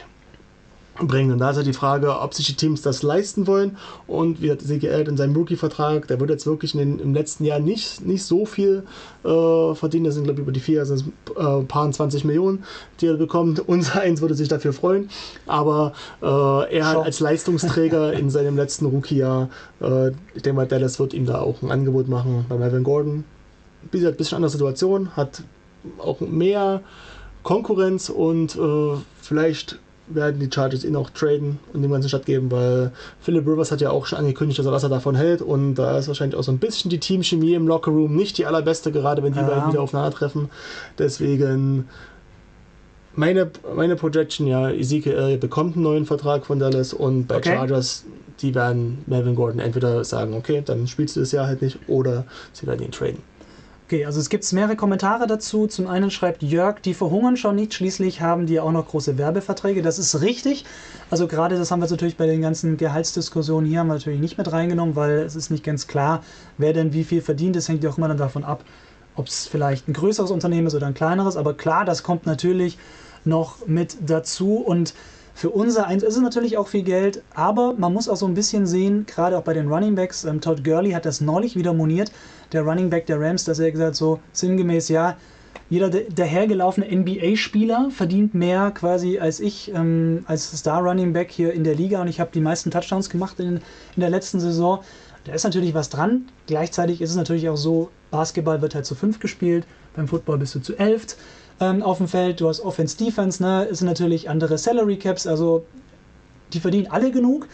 bringen. 1.01 1.33
Und 1.33 1.39
da 1.39 1.51
ist 1.51 1.57
halt 1.57 1.67
die 1.67 1.73
Frage, 1.73 2.19
ob 2.19 2.35
sich 2.35 2.47
die 2.47 2.55
Teams 2.55 2.83
das 2.83 3.03
leisten 3.03 3.47
wollen. 3.47 3.77
Und 4.07 4.43
wie 4.43 4.51
hat 4.51 4.61
CGL 4.61 5.09
in 5.09 5.17
seinem 5.17 5.37
Rookie-Vertrag, 5.37 6.09
der 6.09 6.21
wird 6.21 6.31
jetzt 6.31 6.47
wirklich 6.47 6.75
in 6.75 6.81
den, 6.81 6.99
im 6.99 7.15
letzten 7.15 7.45
Jahr 7.45 7.61
nicht, 7.61 8.05
nicht 8.05 8.25
so 8.25 8.47
viel 8.47 8.85
äh, 9.25 9.75
verdienen. 9.75 10.05
Das 10.05 10.15
sind, 10.15 10.25
glaube 10.25 10.41
ich, 10.41 10.43
über 10.43 10.53
die 10.53 10.61
vier, 10.61 10.81
also 10.81 10.95
äh, 10.95 11.65
paar 11.65 11.91
20 11.91 12.25
Millionen, 12.25 12.65
die 13.01 13.07
er 13.07 13.15
bekommt. 13.15 13.61
Unser 13.69 14.01
eins 14.01 14.21
würde 14.21 14.35
sich 14.35 14.49
dafür 14.49 14.73
freuen. 14.73 15.09
Aber 15.47 15.93
äh, 16.23 16.77
er 16.77 16.89
hat 16.89 16.97
als 16.99 17.21
Leistungsträger 17.21 18.13
in 18.19 18.31
seinem 18.31 18.57
letzten 18.57 18.87
Rookie-Jahr, 18.87 19.51
äh, 19.81 20.09
ich 20.35 20.43
denke 20.43 20.55
mal, 20.55 20.67
Dallas 20.67 20.99
wird 20.99 21.15
ihm 21.15 21.27
da 21.27 21.41
auch 21.41 21.63
ein 21.63 21.71
Angebot 21.71 22.09
machen 22.09 22.47
bei 22.49 22.57
Melvin 22.57 22.85
Gordon. 22.85 23.25
Wie 23.91 23.99
gesagt, 23.99 24.17
ein 24.17 24.19
bisschen 24.19 24.37
andere 24.37 24.51
Situation, 24.51 25.17
hat 25.17 25.43
auch 25.99 26.21
mehr 26.21 26.83
Konkurrenz 27.43 28.09
und 28.09 28.57
äh, 28.57 28.97
vielleicht 29.23 29.79
werden 30.11 30.41
die 30.41 30.51
Chargers 30.53 30.85
ihn 30.85 30.97
auch 30.97 31.11
traden 31.11 31.59
und 31.73 31.83
dem 31.83 31.91
ganzen 31.91 32.09
stattgeben, 32.09 32.51
weil 32.51 32.93
Philip 33.21 33.47
Rivers 33.47 33.71
hat 33.71 33.81
ja 33.81 33.91
auch 33.91 34.07
schon 34.07 34.19
angekündigt, 34.19 34.59
dass 34.59 34.67
er 34.67 34.73
was 34.73 34.83
er 34.83 34.89
davon 34.89 35.15
hält 35.15 35.43
und 35.43 35.75
da 35.75 35.99
ist 35.99 36.09
wahrscheinlich 36.09 36.39
auch 36.39 36.43
so 36.43 36.53
ein 36.53 36.59
bisschen 36.59 36.91
die 36.91 36.99
Teamchemie 36.99 37.55
im 37.55 37.67
Lockerroom 37.67 38.17
nicht 38.17 38.39
die 38.39 38.47
allerbeste, 38.47 38.93
gerade 38.93 39.23
wenn 39.23 39.33
die 39.33 39.39
ja. 39.41 39.47
beiden 39.47 39.69
wieder 39.71 39.83
aufeinandertreffen. 39.83 40.51
Deswegen 40.99 41.89
meine, 43.15 43.51
meine 43.75 43.97
Projection, 43.97 44.47
ja, 44.47 44.71
Ezekiel 44.71 45.39
bekommt 45.39 45.75
einen 45.75 45.83
neuen 45.83 46.07
Vertrag 46.07 46.47
von 46.47 46.59
Dallas 46.59 46.93
und 46.93 47.27
bei 47.27 47.39
okay. 47.39 47.57
Chargers, 47.57 48.05
die 48.41 48.55
werden 48.55 48.99
Melvin 49.07 49.35
Gordon 49.35 49.61
entweder 49.61 50.05
sagen, 50.05 50.35
okay, 50.35 50.63
dann 50.65 50.87
spielst 50.87 51.17
du 51.17 51.21
das 51.21 51.33
Jahr 51.33 51.47
halt 51.47 51.61
nicht 51.61 51.79
oder 51.89 52.25
sie 52.53 52.67
werden 52.67 52.85
ihn 52.85 52.93
traden. 52.93 53.23
Okay, 53.89 54.05
also 54.05 54.21
es 54.21 54.29
gibt 54.29 54.53
mehrere 54.53 54.77
Kommentare 54.77 55.27
dazu. 55.27 55.67
Zum 55.67 55.87
einen 55.87 56.11
schreibt 56.11 56.43
Jörg, 56.43 56.81
die 56.81 56.93
verhungern 56.93 57.39
schon 57.39 57.57
nicht, 57.57 57.73
schließlich 57.73 58.21
haben 58.21 58.45
die 58.45 58.61
auch 58.61 58.71
noch 58.71 58.87
große 58.87 59.17
Werbeverträge. 59.17 59.81
Das 59.81 59.99
ist 59.99 60.21
richtig. 60.21 60.67
Also 61.09 61.27
gerade 61.27 61.57
das 61.57 61.71
haben 61.71 61.81
wir 61.81 61.89
natürlich 61.89 62.19
bei 62.19 62.27
den 62.27 62.43
ganzen 62.43 62.77
Gehaltsdiskussionen 62.77 63.67
hier 63.67 63.79
haben 63.79 63.87
wir 63.87 63.95
natürlich 63.95 64.21
nicht 64.21 64.37
mit 64.37 64.53
reingenommen, 64.53 64.95
weil 64.95 65.21
es 65.21 65.37
ist 65.37 65.51
nicht 65.51 65.65
ganz 65.65 65.87
klar, 65.87 66.23
wer 66.59 66.75
denn 66.75 66.93
wie 66.93 67.03
viel 67.03 67.23
verdient. 67.23 67.57
Das 67.57 67.67
hängt 67.67 67.83
ja 67.83 67.89
auch 67.89 67.97
immer 67.97 68.09
dann 68.09 68.19
davon 68.19 68.45
ab, 68.45 68.63
ob 69.17 69.29
es 69.29 69.47
vielleicht 69.47 69.89
ein 69.89 69.95
größeres 69.95 70.31
Unternehmen 70.31 70.67
ist 70.67 70.75
oder 70.75 70.87
ein 70.87 70.93
kleineres. 70.93 71.39
Aber 71.39 71.55
klar, 71.55 71.87
das 71.87 72.03
kommt 72.03 72.27
natürlich 72.27 72.77
noch 73.25 73.67
mit 73.67 73.97
dazu 74.07 74.57
und 74.57 74.93
für 75.39 75.51
unser 75.51 75.87
eins 75.87 76.03
ist 76.03 76.17
es 76.17 76.21
natürlich 76.21 76.59
auch 76.59 76.67
viel 76.67 76.83
Geld, 76.83 77.23
aber 77.33 77.73
man 77.75 77.93
muss 77.93 78.09
auch 78.09 78.17
so 78.17 78.27
ein 78.27 78.35
bisschen 78.35 78.67
sehen, 78.67 79.07
gerade 79.07 79.39
auch 79.39 79.45
bei 79.45 79.55
den 79.55 79.69
Running 79.69 79.95
Backs, 79.95 80.25
ähm, 80.25 80.41
Todd 80.41 80.65
Gurley 80.65 80.91
hat 80.91 81.05
das 81.05 81.21
neulich 81.21 81.55
wieder 81.55 81.73
moniert, 81.73 82.11
der 82.51 82.63
Running 82.63 82.91
Back 82.91 83.07
der 83.07 83.21
Rams, 83.21 83.45
dass 83.45 83.61
er 83.61 83.71
gesagt 83.71 83.95
so 83.95 84.19
sinngemäß, 84.33 84.89
ja, 84.89 85.17
jeder 85.71 85.91
dahergelaufene 85.91 86.89
NBA-Spieler 86.91 87.91
verdient 87.93 88.35
mehr 88.35 88.73
quasi 88.73 89.21
als 89.21 89.39
ich 89.39 89.73
ähm, 89.73 90.25
als 90.27 90.51
Star 90.59 90.83
Running 90.83 91.13
Back 91.13 91.31
hier 91.31 91.53
in 91.53 91.63
der 91.63 91.77
Liga 91.77 92.01
und 92.01 92.09
ich 92.09 92.19
habe 92.19 92.31
die 92.35 92.41
meisten 92.41 92.73
Touchdowns 92.73 93.09
gemacht 93.09 93.39
in, 93.39 93.61
in 93.95 94.01
der 94.01 94.11
letzten 94.11 94.41
Saison. 94.41 94.81
Da 95.23 95.35
ist 95.35 95.45
natürlich 95.45 95.73
was 95.73 95.89
dran. 95.89 96.27
Gleichzeitig 96.49 97.01
ist 97.01 97.11
es 97.11 97.17
natürlich 97.17 97.49
auch 97.49 97.57
so, 97.57 97.91
Basketball 98.11 98.61
wird 98.61 98.75
halt 98.75 98.87
zu 98.87 98.97
fünf 98.97 99.21
gespielt, 99.21 99.67
beim 99.95 100.09
Football 100.09 100.39
bist 100.39 100.57
du 100.57 100.59
zu 100.59 100.75
elf 100.77 101.07
ähm, 101.61 101.83
auf 101.83 101.99
dem 101.99 102.09
Feld. 102.09 102.41
Du 102.41 102.49
hast 102.49 102.61
Offense, 102.61 102.97
Defense, 102.97 103.43
ne? 103.43 103.67
Es 103.71 103.79
sind 103.79 103.89
natürlich 103.89 104.29
andere 104.29 104.59
Salary 104.59 104.99
Caps, 104.99 105.27
also 105.27 105.65
die 106.53 106.61
verdienen 106.61 106.89
alle 106.91 107.11
genug. 107.11 107.47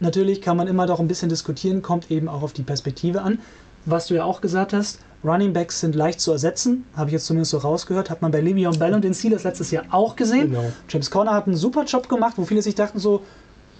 Natürlich 0.00 0.40
kann 0.40 0.56
man 0.56 0.66
immer 0.66 0.86
doch 0.86 0.98
ein 0.98 1.08
bisschen 1.08 1.28
diskutieren, 1.28 1.82
kommt 1.82 2.10
eben 2.10 2.28
auch 2.28 2.42
auf 2.42 2.52
die 2.52 2.62
Perspektive 2.62 3.22
an 3.22 3.38
was 3.84 4.06
du 4.06 4.14
ja 4.14 4.24
auch 4.24 4.40
gesagt 4.40 4.72
hast, 4.72 5.00
Running 5.24 5.52
Backs 5.52 5.80
sind 5.80 5.94
leicht 5.94 6.20
zu 6.20 6.32
ersetzen, 6.32 6.84
habe 6.96 7.10
ich 7.10 7.12
jetzt 7.12 7.26
zumindest 7.26 7.50
so 7.50 7.58
rausgehört, 7.58 8.08
hat 8.10 8.22
man 8.22 8.30
bei 8.30 8.40
Le'Veon 8.40 8.78
Bell 8.78 8.94
und 8.94 9.04
den 9.04 9.14
Steelers 9.14 9.44
letztes 9.44 9.70
Jahr 9.70 9.84
auch 9.90 10.16
gesehen. 10.16 10.50
Genau. 10.50 10.72
James 10.88 11.10
Conner 11.10 11.32
hat 11.32 11.46
einen 11.46 11.56
super 11.56 11.84
Job 11.84 12.08
gemacht, 12.08 12.34
wo 12.36 12.44
viele 12.44 12.62
sich 12.62 12.74
dachten 12.74 12.98
so, 12.98 13.22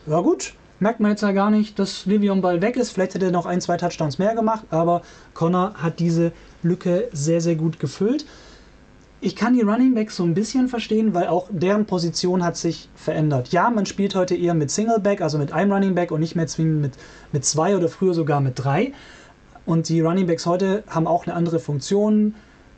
ja 0.07 0.21
gut, 0.21 0.55
merkt 0.81 1.01
man 1.01 1.13
jetzt 1.13 1.23
ja 1.23 1.33
gar 1.33 1.51
nicht, 1.51 1.79
dass 1.79 2.07
Le'Veon 2.07 2.43
Bell 2.43 2.61
weg 2.61 2.77
ist, 2.77 2.91
vielleicht 2.93 3.15
hätte 3.15 3.27
er 3.27 3.31
noch 3.33 3.47
ein, 3.47 3.61
zwei 3.61 3.77
Touchdowns 3.77 4.19
mehr 4.19 4.35
gemacht, 4.35 4.65
aber 4.71 5.03
Conner 5.33 5.75
hat 5.77 5.99
diese 5.99 6.33
Lücke 6.63 7.09
sehr, 7.13 7.41
sehr 7.41 7.55
gut 7.55 7.81
gefüllt. 7.81 8.27
Ich 9.23 9.37
kann 9.37 9.53
die 9.53 9.61
Running 9.61 9.95
Backs 9.95 10.17
so 10.17 10.25
ein 10.25 10.33
bisschen 10.33 10.69
verstehen, 10.69 11.13
weil 11.13 11.27
auch 11.27 11.49
deren 11.51 11.85
Position 11.85 12.43
hat 12.43 12.57
sich 12.57 12.89
verändert. 12.95 13.49
Ja, 13.53 13.69
man 13.69 13.85
spielt 13.85 14.15
heute 14.15 14.35
eher 14.35 14.55
mit 14.55 14.71
Single 14.71 14.99
Back, 14.99 15.21
also 15.21 15.37
mit 15.37 15.53
einem 15.53 15.71
Running 15.71 15.95
Back 15.95 16.11
und 16.11 16.21
nicht 16.21 16.37
mehr 16.37 16.47
zwingend 16.47 16.81
mit, 16.81 16.93
mit 17.31 17.45
zwei 17.45 17.77
oder 17.77 17.89
früher 17.89 18.15
sogar 18.15 18.41
mit 18.41 18.55
drei. 18.57 18.95
Und 19.67 19.91
die 19.91 20.01
Running 20.01 20.27
Backs 20.27 20.47
heute 20.47 20.85
haben 20.89 21.07
auch 21.07 21.27
eine 21.27 21.35
andere 21.35 21.59
Funktion. 21.59 22.35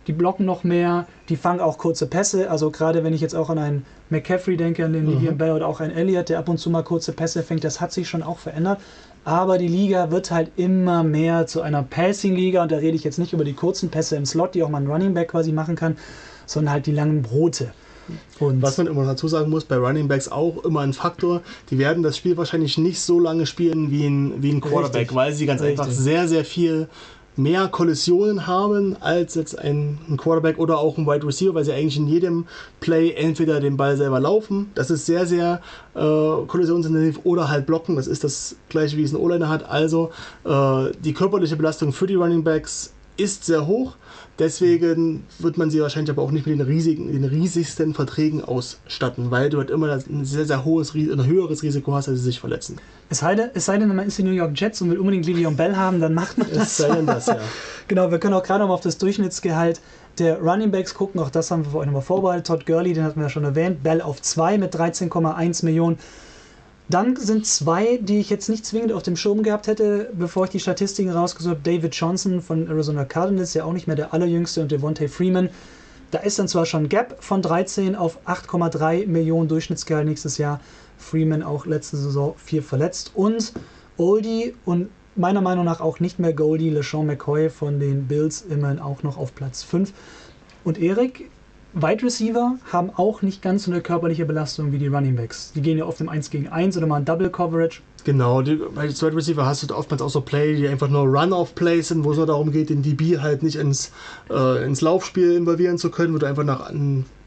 Die 0.08 0.12
blocken 0.12 0.44
noch 0.44 0.64
mehr, 0.64 1.06
die 1.28 1.36
fangen 1.36 1.60
auch 1.60 1.78
kurze 1.78 2.08
Pässe. 2.08 2.50
Also 2.50 2.72
gerade 2.72 3.04
wenn 3.04 3.14
ich 3.14 3.20
jetzt 3.20 3.36
auch 3.36 3.48
an 3.48 3.58
einen 3.58 3.86
McCaffrey 4.10 4.56
denke, 4.56 4.84
an 4.84 4.92
den 4.92 5.04
mhm. 5.04 5.10
Livian 5.10 5.38
Bell 5.38 5.52
oder 5.52 5.68
auch 5.68 5.78
einen 5.78 5.92
Elliott, 5.92 6.28
der 6.28 6.40
ab 6.40 6.48
und 6.48 6.58
zu 6.58 6.70
mal 6.70 6.82
kurze 6.82 7.12
Pässe 7.12 7.44
fängt, 7.44 7.62
das 7.62 7.80
hat 7.80 7.92
sich 7.92 8.08
schon 8.08 8.24
auch 8.24 8.40
verändert. 8.40 8.80
Aber 9.24 9.58
die 9.58 9.68
Liga 9.68 10.10
wird 10.10 10.32
halt 10.32 10.50
immer 10.56 11.04
mehr 11.04 11.46
zu 11.46 11.62
einer 11.62 11.84
Passing-Liga 11.84 12.64
und 12.64 12.72
da 12.72 12.78
rede 12.78 12.96
ich 12.96 13.04
jetzt 13.04 13.20
nicht 13.20 13.32
über 13.32 13.44
die 13.44 13.52
kurzen 13.52 13.90
Pässe 13.90 14.16
im 14.16 14.26
Slot, 14.26 14.56
die 14.56 14.64
auch 14.64 14.68
mal 14.68 14.82
ein 14.82 14.90
Running 14.90 15.14
Back 15.14 15.28
quasi 15.28 15.52
machen 15.52 15.76
kann, 15.76 15.96
sondern 16.52 16.74
halt 16.74 16.86
die 16.86 16.92
langen 16.92 17.22
Brote. 17.22 17.72
Und 18.40 18.62
Was 18.62 18.78
man 18.78 18.88
immer 18.88 19.04
dazu 19.04 19.28
sagen 19.28 19.50
muss, 19.50 19.64
bei 19.64 19.76
Running 19.76 20.08
Backs 20.08 20.28
auch 20.28 20.64
immer 20.64 20.80
ein 20.80 20.92
Faktor, 20.92 21.42
die 21.70 21.78
werden 21.78 22.02
das 22.02 22.16
Spiel 22.16 22.36
wahrscheinlich 22.36 22.76
nicht 22.78 23.00
so 23.00 23.20
lange 23.20 23.46
spielen 23.46 23.90
wie 23.90 24.04
ein, 24.04 24.42
wie 24.42 24.50
ein 24.50 24.60
Quarterback, 24.60 25.02
richtig, 25.02 25.14
weil 25.14 25.32
sie 25.32 25.46
ganz 25.46 25.62
richtig. 25.62 25.80
einfach 25.80 25.92
sehr, 25.92 26.26
sehr 26.28 26.44
viel 26.44 26.88
mehr 27.36 27.68
Kollisionen 27.68 28.46
haben 28.46 28.96
als 29.00 29.34
jetzt 29.34 29.58
ein, 29.58 29.98
ein, 30.08 30.16
Quarterback 30.18 30.58
oder 30.58 30.78
auch 30.78 30.98
ein 30.98 31.06
Wide 31.06 31.26
Receiver, 31.26 31.54
weil 31.54 31.64
sie 31.64 31.72
eigentlich 31.72 31.96
in 31.96 32.06
jedem 32.06 32.46
Play 32.80 33.12
entweder 33.12 33.60
den 33.60 33.76
Ball 33.76 33.96
selber 33.96 34.20
laufen, 34.20 34.70
das 34.74 34.90
ist 34.90 35.06
sehr, 35.06 35.26
sehr 35.26 35.62
äh, 35.94 35.98
kollisionsintensiv, 36.46 37.20
oder 37.24 37.48
halt 37.48 37.66
blocken, 37.66 37.96
das 37.96 38.06
ist 38.06 38.24
das 38.24 38.56
gleiche, 38.68 38.96
wie 38.96 39.02
es 39.02 39.12
ein 39.12 39.16
O-Liner 39.16 39.48
hat. 39.48 39.64
Also 39.64 40.10
äh, 40.44 40.90
die 41.02 41.14
körperliche 41.14 41.56
Belastung 41.56 41.92
für 41.92 42.06
die 42.06 42.16
Running 42.16 42.44
Backs 42.44 42.92
ist 43.16 43.44
sehr 43.44 43.66
hoch. 43.66 43.94
Deswegen 44.38 45.24
wird 45.38 45.58
man 45.58 45.70
sie 45.70 45.80
wahrscheinlich 45.80 46.10
aber 46.10 46.22
auch 46.22 46.30
nicht 46.30 46.46
mit 46.46 46.58
den, 46.58 46.66
riesigen, 46.66 47.12
den 47.12 47.24
riesigsten 47.24 47.92
Verträgen 47.92 48.42
ausstatten, 48.42 49.30
weil 49.30 49.50
du 49.50 49.58
halt 49.58 49.68
immer 49.68 49.92
ein 49.92 50.24
sehr, 50.24 50.46
sehr 50.46 50.64
hohes, 50.64 50.94
ein 50.94 51.26
höheres 51.26 51.62
Risiko 51.62 51.92
hast, 51.94 52.08
dass 52.08 52.16
sie 52.16 52.24
sich 52.24 52.40
verletzen. 52.40 52.78
Es 53.10 53.18
sei, 53.18 53.34
denn, 53.34 53.50
es 53.52 53.66
sei 53.66 53.76
denn, 53.76 53.94
man 53.94 54.06
ist 54.06 54.16
die 54.16 54.22
New 54.22 54.30
York 54.30 54.52
Jets 54.54 54.80
und 54.80 54.90
will 54.90 54.98
unbedingt 54.98 55.26
Le'Veon 55.26 55.54
Bell 55.56 55.76
haben, 55.76 56.00
dann 56.00 56.14
macht 56.14 56.38
man 56.38 56.48
das. 56.48 56.62
Es 56.62 56.76
sei 56.78 56.94
denn 56.94 57.06
das, 57.06 57.26
ja. 57.26 57.38
genau, 57.88 58.10
wir 58.10 58.18
können 58.18 58.34
auch 58.34 58.42
gerade 58.42 58.60
noch 58.60 58.68
mal 58.68 58.74
auf 58.74 58.80
das 58.80 58.96
Durchschnittsgehalt 58.96 59.80
der 60.18 60.40
Running 60.40 60.70
Backs 60.70 60.94
gucken. 60.94 61.20
Auch 61.20 61.30
das 61.30 61.50
haben 61.50 61.64
wir 61.64 61.70
vorhin 61.70 61.90
nochmal 61.90 62.02
vorbereitet. 62.02 62.46
Todd 62.46 62.66
Gurley, 62.66 62.94
den 62.94 63.04
hatten 63.04 63.20
wir 63.20 63.24
ja 63.24 63.30
schon 63.30 63.44
erwähnt. 63.44 63.82
Bell 63.82 64.00
auf 64.00 64.20
2 64.20 64.58
mit 64.58 64.74
13,1 64.74 65.64
Millionen. 65.64 65.98
Dann 66.92 67.16
sind 67.16 67.46
zwei, 67.46 67.96
die 68.02 68.20
ich 68.20 68.28
jetzt 68.28 68.50
nicht 68.50 68.66
zwingend 68.66 68.92
auf 68.92 69.02
dem 69.02 69.16
Schirm 69.16 69.42
gehabt 69.42 69.66
hätte, 69.66 70.10
bevor 70.12 70.44
ich 70.44 70.50
die 70.50 70.60
Statistiken 70.60 71.08
rausgesucht 71.08 71.54
habe. 71.54 71.62
David 71.64 71.94
Johnson 71.94 72.42
von 72.42 72.68
Arizona 72.68 73.06
Cardinals, 73.06 73.54
ja 73.54 73.64
auch 73.64 73.72
nicht 73.72 73.86
mehr 73.86 73.96
der 73.96 74.12
allerjüngste, 74.12 74.60
und 74.60 74.70
Devontae 74.70 75.08
Freeman. 75.08 75.48
Da 76.10 76.18
ist 76.18 76.38
dann 76.38 76.48
zwar 76.48 76.66
schon 76.66 76.82
ein 76.82 76.88
Gap 76.90 77.16
von 77.24 77.40
13 77.40 77.96
auf 77.96 78.18
8,3 78.26 79.06
Millionen 79.06 79.48
Durchschnittsgehalt 79.48 80.06
nächstes 80.06 80.36
Jahr. 80.36 80.60
Freeman 80.98 81.42
auch 81.42 81.64
letzte 81.64 81.96
Saison 81.96 82.34
vier 82.36 82.62
verletzt. 82.62 83.12
Und 83.14 83.54
Oldie 83.96 84.54
und 84.66 84.90
meiner 85.16 85.40
Meinung 85.40 85.64
nach 85.64 85.80
auch 85.80 85.98
nicht 85.98 86.18
mehr 86.18 86.34
Goldie, 86.34 86.68
LeSean 86.68 87.06
McCoy 87.06 87.48
von 87.48 87.80
den 87.80 88.06
Bills 88.06 88.42
immerhin 88.42 88.80
auch 88.80 89.02
noch 89.02 89.16
auf 89.16 89.34
Platz 89.34 89.62
5. 89.62 89.94
Und 90.62 90.78
Erik, 90.78 91.30
Wide 91.74 92.02
Receiver 92.02 92.58
haben 92.70 92.90
auch 92.96 93.22
nicht 93.22 93.40
ganz 93.40 93.64
so 93.64 93.70
eine 93.70 93.80
körperliche 93.80 94.26
Belastung 94.26 94.72
wie 94.72 94.78
die 94.78 94.88
Running 94.88 95.16
Backs. 95.16 95.52
Die 95.54 95.62
gehen 95.62 95.78
ja 95.78 95.86
oft 95.86 96.02
im 96.02 96.08
1 96.10 96.28
gegen 96.28 96.48
1 96.48 96.76
oder 96.76 96.86
mal 96.86 96.96
ein 96.96 97.06
Double 97.06 97.30
Coverage. 97.30 97.80
Genau, 98.04 98.42
die, 98.42 98.56
bei 98.56 98.90
Wide 98.90 99.16
Receiver 99.16 99.46
hast 99.46 99.68
du 99.70 99.74
oftmals 99.74 100.02
auch 100.02 100.10
so 100.10 100.20
Play, 100.20 100.56
die 100.56 100.68
einfach 100.68 100.88
nur 100.88 101.04
Run-off-Plays 101.04 101.88
sind, 101.88 102.04
wo 102.04 102.10
es 102.10 102.18
nur 102.18 102.26
darum 102.26 102.52
geht, 102.52 102.68
den 102.68 102.82
DB 102.82 103.18
halt 103.18 103.42
nicht 103.42 103.56
ins, 103.56 103.90
äh, 104.28 104.64
ins 104.64 104.82
Laufspiel 104.82 105.34
involvieren 105.34 105.78
zu 105.78 105.90
können, 105.90 106.12
wo 106.12 106.18
du 106.18 106.26
einfach 106.26 106.44
nach 106.44 106.70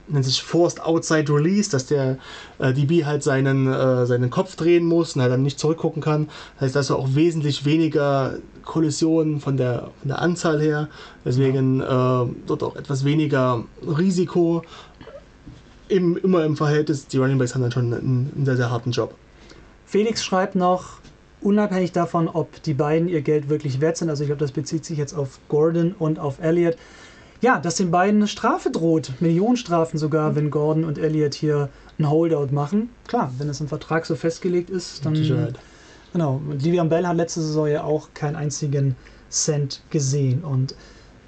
nennt 0.08 0.26
sich 0.26 0.42
Forced 0.42 0.82
Outside 0.82 1.32
Release, 1.32 1.70
dass 1.70 1.86
der 1.86 2.18
äh, 2.60 2.74
DB 2.74 3.06
halt 3.06 3.24
seinen, 3.24 3.68
äh, 3.68 4.06
seinen 4.06 4.30
Kopf 4.30 4.56
drehen 4.56 4.86
muss 4.86 5.16
und 5.16 5.22
halt 5.22 5.32
dann 5.32 5.44
nicht 5.44 5.60
zurückgucken 5.60 6.02
kann. 6.02 6.28
Das 6.56 6.68
heißt, 6.68 6.76
dass 6.76 6.88
du 6.88 6.96
auch 6.96 7.10
wesentlich 7.16 7.66
weniger 7.66 8.38
Kollisionen 8.64 9.40
von 9.40 9.58
der, 9.58 9.90
von 10.00 10.10
der 10.10 10.22
Anzahl 10.22 10.62
her. 10.62 10.90
Deswegen 11.24 11.80
ja. 11.80 12.24
äh, 12.24 12.28
dort 12.48 12.64
auch 12.64 12.76
etwas 12.76 13.06
weniger 13.06 13.64
Risiko. 13.82 14.64
Im, 15.88 16.18
immer 16.18 16.44
im 16.44 16.58
Verhältnis, 16.58 17.08
die 17.08 17.18
Running 17.18 17.38
Backs 17.38 17.54
haben 17.54 17.62
dann 17.62 17.72
schon 17.72 17.94
einen, 17.94 18.32
einen 18.36 18.46
sehr, 18.46 18.58
sehr 18.58 18.72
harten 18.72 18.92
Job. 18.92 19.14
Felix 19.86 20.24
schreibt 20.24 20.56
noch, 20.56 21.00
unabhängig 21.42 21.92
davon, 21.92 22.28
ob 22.28 22.62
die 22.64 22.74
beiden 22.74 23.08
ihr 23.08 23.22
Geld 23.22 23.50
wirklich 23.50 23.80
wert 23.80 23.98
sind, 23.98 24.10
also 24.10 24.24
ich 24.24 24.30
glaube, 24.30 24.40
das 24.40 24.52
bezieht 24.52 24.84
sich 24.84 24.98
jetzt 24.98 25.14
auf 25.14 25.40
Gordon 25.48 25.94
und 25.98 26.18
auf 26.18 26.40
Elliott, 26.42 26.76
ja, 27.42 27.60
dass 27.60 27.76
den 27.76 27.92
beiden 27.92 28.22
eine 28.22 28.28
Strafe 28.28 28.72
droht, 28.72 29.14
Millionenstrafen 29.20 30.00
sogar, 30.00 30.36
wenn 30.36 30.52
Gordon 30.52 30.84
und 30.84 30.98
Elliott 30.98 31.34
hier 31.34 31.70
ein 32.00 32.10
Holdout 32.10 32.54
machen. 32.54 32.90
Klar, 33.08 33.32
wenn 33.38 33.50
es 33.50 33.62
im 33.62 33.68
Vertrag 33.68 34.06
so 34.06 34.16
festgelegt 34.16 34.70
ist, 34.70 35.06
dann. 35.06 35.16
Sicherheit. 35.16 35.56
Genau. 36.14 36.42
Und 36.50 36.64
Livian 36.64 36.90
Bell 36.90 37.06
hat 37.06 37.18
letzte 37.18 37.42
Saison 37.42 37.68
ja 37.68 37.84
auch 37.84 38.10
keinen 38.14 38.38
einzigen 38.38 38.96
Cent 39.30 39.82
gesehen. 39.90 40.44
Und 40.44 40.76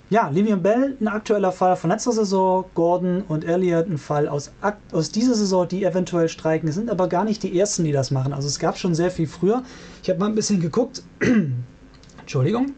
ja, 0.10 0.30
Livian 0.30 0.64
Bell, 0.64 0.96
ein 1.02 1.10
aktueller 1.10 1.52
Fall 1.52 1.76
von 1.76 1.90
letzter 1.90 2.14
Saison, 2.14 2.64
Gordon 2.74 3.24
und 3.28 3.44
Elliott 3.44 3.90
ein 3.90 3.98
Fall 3.98 4.30
aus, 4.30 4.52
aus 4.94 5.12
dieser 5.12 5.36
Saison, 5.36 5.68
die 5.68 5.84
eventuell 5.84 6.30
streiken. 6.30 6.70
Es 6.70 6.76
sind 6.76 6.90
aber 6.90 7.10
gar 7.10 7.26
nicht 7.26 7.44
die 7.44 7.60
ersten, 7.60 7.84
die 7.84 7.92
das 7.92 8.12
machen. 8.12 8.32
Also 8.32 8.48
es 8.48 8.60
gab 8.60 8.78
schon 8.78 8.96
sehr 8.96 9.12
viel 9.12 9.28
früher. 9.28 9.64
Ich 10.02 10.10
habe 10.10 10.20
mal 10.20 10.28
ein 10.28 10.36
bisschen 10.36 10.62
geguckt. 10.62 11.04
Entschuldigung. 12.22 12.74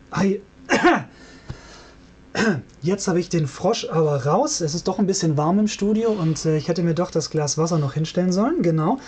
Jetzt 2.82 3.08
habe 3.08 3.20
ich 3.20 3.30
den 3.30 3.48
Frosch 3.48 3.88
aber 3.90 4.26
raus. 4.26 4.62
Es 4.62 4.74
ist 4.74 4.88
doch 4.88 5.00
ein 5.00 5.08
bisschen 5.08 5.38
warm 5.38 5.60
im 5.60 5.68
Studio 5.68 6.12
und 6.12 6.46
äh, 6.46 6.58
ich 6.58 6.68
hätte 6.68 6.84
mir 6.84 6.94
doch 6.94 7.12
das 7.12 7.30
Glas 7.30 7.58
Wasser 7.58 7.78
noch 7.78 7.94
hinstellen 7.94 8.32
sollen. 8.32 8.62
Genau. 8.62 9.00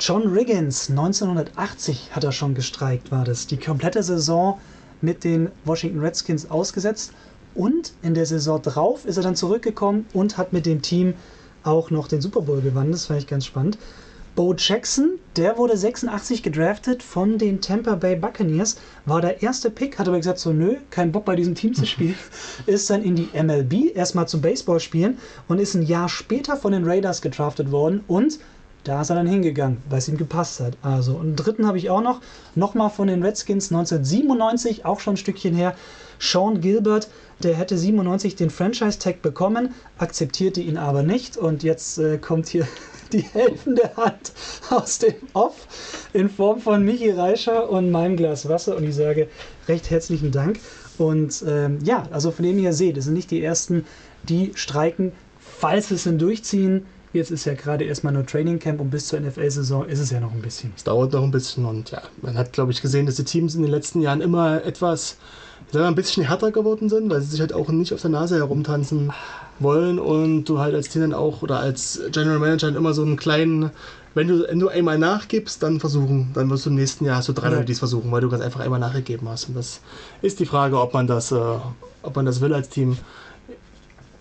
John 0.00 0.26
Riggins, 0.32 0.90
1980 0.90 2.10
hat 2.12 2.24
er 2.24 2.32
schon 2.32 2.54
gestreikt, 2.54 3.12
war 3.12 3.24
das. 3.24 3.46
Die 3.46 3.56
komplette 3.56 4.02
Saison 4.02 4.58
mit 5.00 5.22
den 5.22 5.50
Washington 5.64 6.00
Redskins 6.00 6.50
ausgesetzt. 6.50 7.12
Und 7.54 7.92
in 8.02 8.14
der 8.14 8.26
Saison 8.26 8.60
drauf 8.60 9.04
ist 9.04 9.16
er 9.16 9.22
dann 9.22 9.36
zurückgekommen 9.36 10.06
und 10.12 10.36
hat 10.36 10.52
mit 10.52 10.66
dem 10.66 10.82
Team 10.82 11.14
auch 11.62 11.90
noch 11.90 12.08
den 12.08 12.20
Super 12.20 12.40
Bowl 12.40 12.60
gewonnen. 12.60 12.90
Das 12.90 13.06
fand 13.06 13.20
ich 13.20 13.26
ganz 13.28 13.46
spannend. 13.46 13.78
Bo 14.36 14.52
Jackson, 14.52 15.20
der 15.36 15.58
wurde 15.58 15.76
86 15.76 16.42
gedraftet 16.42 17.04
von 17.04 17.38
den 17.38 17.60
Tampa 17.60 17.94
Bay 17.94 18.16
Buccaneers, 18.16 18.78
war 19.06 19.20
der 19.20 19.44
erste 19.44 19.70
Pick, 19.70 19.96
hat 19.96 20.08
aber 20.08 20.16
gesagt, 20.16 20.40
so 20.40 20.52
nö, 20.52 20.74
kein 20.90 21.12
Bock 21.12 21.24
bei 21.24 21.36
diesem 21.36 21.54
Team 21.54 21.72
zu 21.72 21.86
spielen, 21.86 22.16
ist 22.66 22.90
dann 22.90 23.04
in 23.04 23.14
die 23.14 23.28
MLB 23.32 23.94
erstmal 23.94 24.26
zum 24.26 24.40
Baseball 24.40 24.80
spielen 24.80 25.18
und 25.46 25.60
ist 25.60 25.74
ein 25.74 25.82
Jahr 25.82 26.08
später 26.08 26.56
von 26.56 26.72
den 26.72 26.84
Raiders 26.84 27.22
gedraftet 27.22 27.70
worden 27.70 28.02
und 28.08 28.40
da 28.82 29.02
ist 29.02 29.10
er 29.10 29.16
dann 29.16 29.28
hingegangen, 29.28 29.78
weil 29.88 29.98
es 29.98 30.08
ihm 30.08 30.16
gepasst 30.16 30.58
hat. 30.58 30.76
Also, 30.82 31.12
und 31.14 31.26
einen 31.26 31.36
dritten 31.36 31.66
habe 31.68 31.78
ich 31.78 31.88
auch 31.88 32.02
noch, 32.02 32.20
nochmal 32.56 32.90
von 32.90 33.06
den 33.06 33.22
Redskins 33.22 33.70
1997, 33.70 34.84
auch 34.84 34.98
schon 34.98 35.14
ein 35.14 35.16
Stückchen 35.16 35.54
her, 35.54 35.76
Sean 36.18 36.60
Gilbert, 36.60 37.08
der 37.42 37.54
hätte 37.54 37.78
97 37.78 38.34
den 38.34 38.50
Franchise-Tag 38.50 39.22
bekommen, 39.22 39.74
akzeptierte 39.98 40.60
ihn 40.60 40.76
aber 40.76 41.04
nicht 41.04 41.36
und 41.36 41.62
jetzt 41.62 41.98
äh, 41.98 42.18
kommt 42.18 42.48
hier 42.48 42.66
die 43.14 43.22
helfende 43.22 43.96
Hand 43.96 44.32
aus 44.70 44.98
dem 44.98 45.14
Off 45.32 45.66
in 46.12 46.28
Form 46.28 46.60
von 46.60 46.84
Michi 46.84 47.10
Reischer 47.10 47.70
und 47.70 47.90
meinem 47.90 48.16
Glas 48.16 48.48
Wasser 48.48 48.76
und 48.76 48.84
ich 48.84 48.94
sage 48.94 49.28
recht 49.68 49.88
herzlichen 49.88 50.32
Dank. 50.32 50.58
Und 50.98 51.44
ähm, 51.46 51.78
ja, 51.84 52.08
also 52.10 52.30
von 52.30 52.44
dem 52.44 52.58
ihr 52.58 52.72
seht, 52.72 52.96
es 52.96 53.04
sind 53.04 53.14
nicht 53.14 53.30
die 53.30 53.42
ersten, 53.42 53.86
die 54.24 54.52
streiken, 54.54 55.12
falls 55.38 55.90
es 55.90 56.04
denn 56.04 56.18
durchziehen. 56.18 56.86
Jetzt 57.12 57.30
ist 57.30 57.44
ja 57.44 57.54
gerade 57.54 57.84
erstmal 57.84 58.12
nur 58.12 58.26
Training 58.26 58.58
Camp 58.58 58.80
und 58.80 58.90
bis 58.90 59.06
zur 59.06 59.20
NFL-Saison 59.20 59.86
ist 59.86 60.00
es 60.00 60.10
ja 60.10 60.18
noch 60.18 60.32
ein 60.32 60.42
bisschen. 60.42 60.72
Es 60.76 60.82
dauert 60.82 61.12
noch 61.12 61.22
ein 61.22 61.30
bisschen 61.30 61.64
und 61.64 61.92
ja, 61.92 62.02
man 62.20 62.36
hat, 62.36 62.52
glaube 62.52 62.72
ich, 62.72 62.82
gesehen, 62.82 63.06
dass 63.06 63.14
die 63.14 63.24
Teams 63.24 63.54
in 63.54 63.62
den 63.62 63.70
letzten 63.70 64.00
Jahren 64.00 64.20
immer 64.20 64.64
etwas 64.64 65.16
ein 65.72 65.94
bisschen 65.94 66.26
härter 66.26 66.50
geworden 66.52 66.88
sind, 66.88 67.10
weil 67.10 67.20
sie 67.20 67.30
sich 67.30 67.40
halt 67.40 67.52
auch 67.52 67.68
nicht 67.68 67.92
auf 67.92 68.00
der 68.00 68.10
Nase 68.10 68.36
herumtanzen 68.36 69.12
wollen 69.58 69.98
und 69.98 70.44
du 70.44 70.58
halt 70.58 70.74
als 70.74 70.88
Team 70.88 71.02
dann 71.02 71.14
auch 71.14 71.42
oder 71.42 71.60
als 71.60 72.00
General 72.12 72.38
Manager 72.38 72.68
halt 72.68 72.76
immer 72.76 72.94
so 72.94 73.02
einen 73.02 73.16
kleinen, 73.16 73.70
wenn 74.14 74.28
du, 74.28 74.46
wenn 74.48 74.58
du 74.58 74.68
einmal 74.68 74.98
nachgibst, 74.98 75.62
dann 75.62 75.80
versuchen, 75.80 76.30
dann 76.34 76.50
wirst 76.50 76.66
du 76.66 76.70
im 76.70 76.76
nächsten 76.76 77.04
Jahr 77.04 77.22
so 77.22 77.32
drei 77.32 77.48
Leute, 77.50 77.64
die 77.66 77.72
es 77.72 77.78
versuchen, 77.78 78.10
weil 78.12 78.20
du 78.20 78.28
ganz 78.28 78.42
einfach 78.42 78.60
einmal 78.60 78.80
nachgegeben 78.80 79.28
hast. 79.28 79.48
Und 79.48 79.56
das 79.56 79.80
ist 80.22 80.40
die 80.40 80.46
Frage, 80.46 80.80
ob 80.80 80.94
man 80.94 81.06
das, 81.06 81.32
äh, 81.32 81.36
ob 82.02 82.16
man 82.16 82.26
das 82.26 82.40
will 82.40 82.54
als 82.54 82.68
Team. 82.68 82.96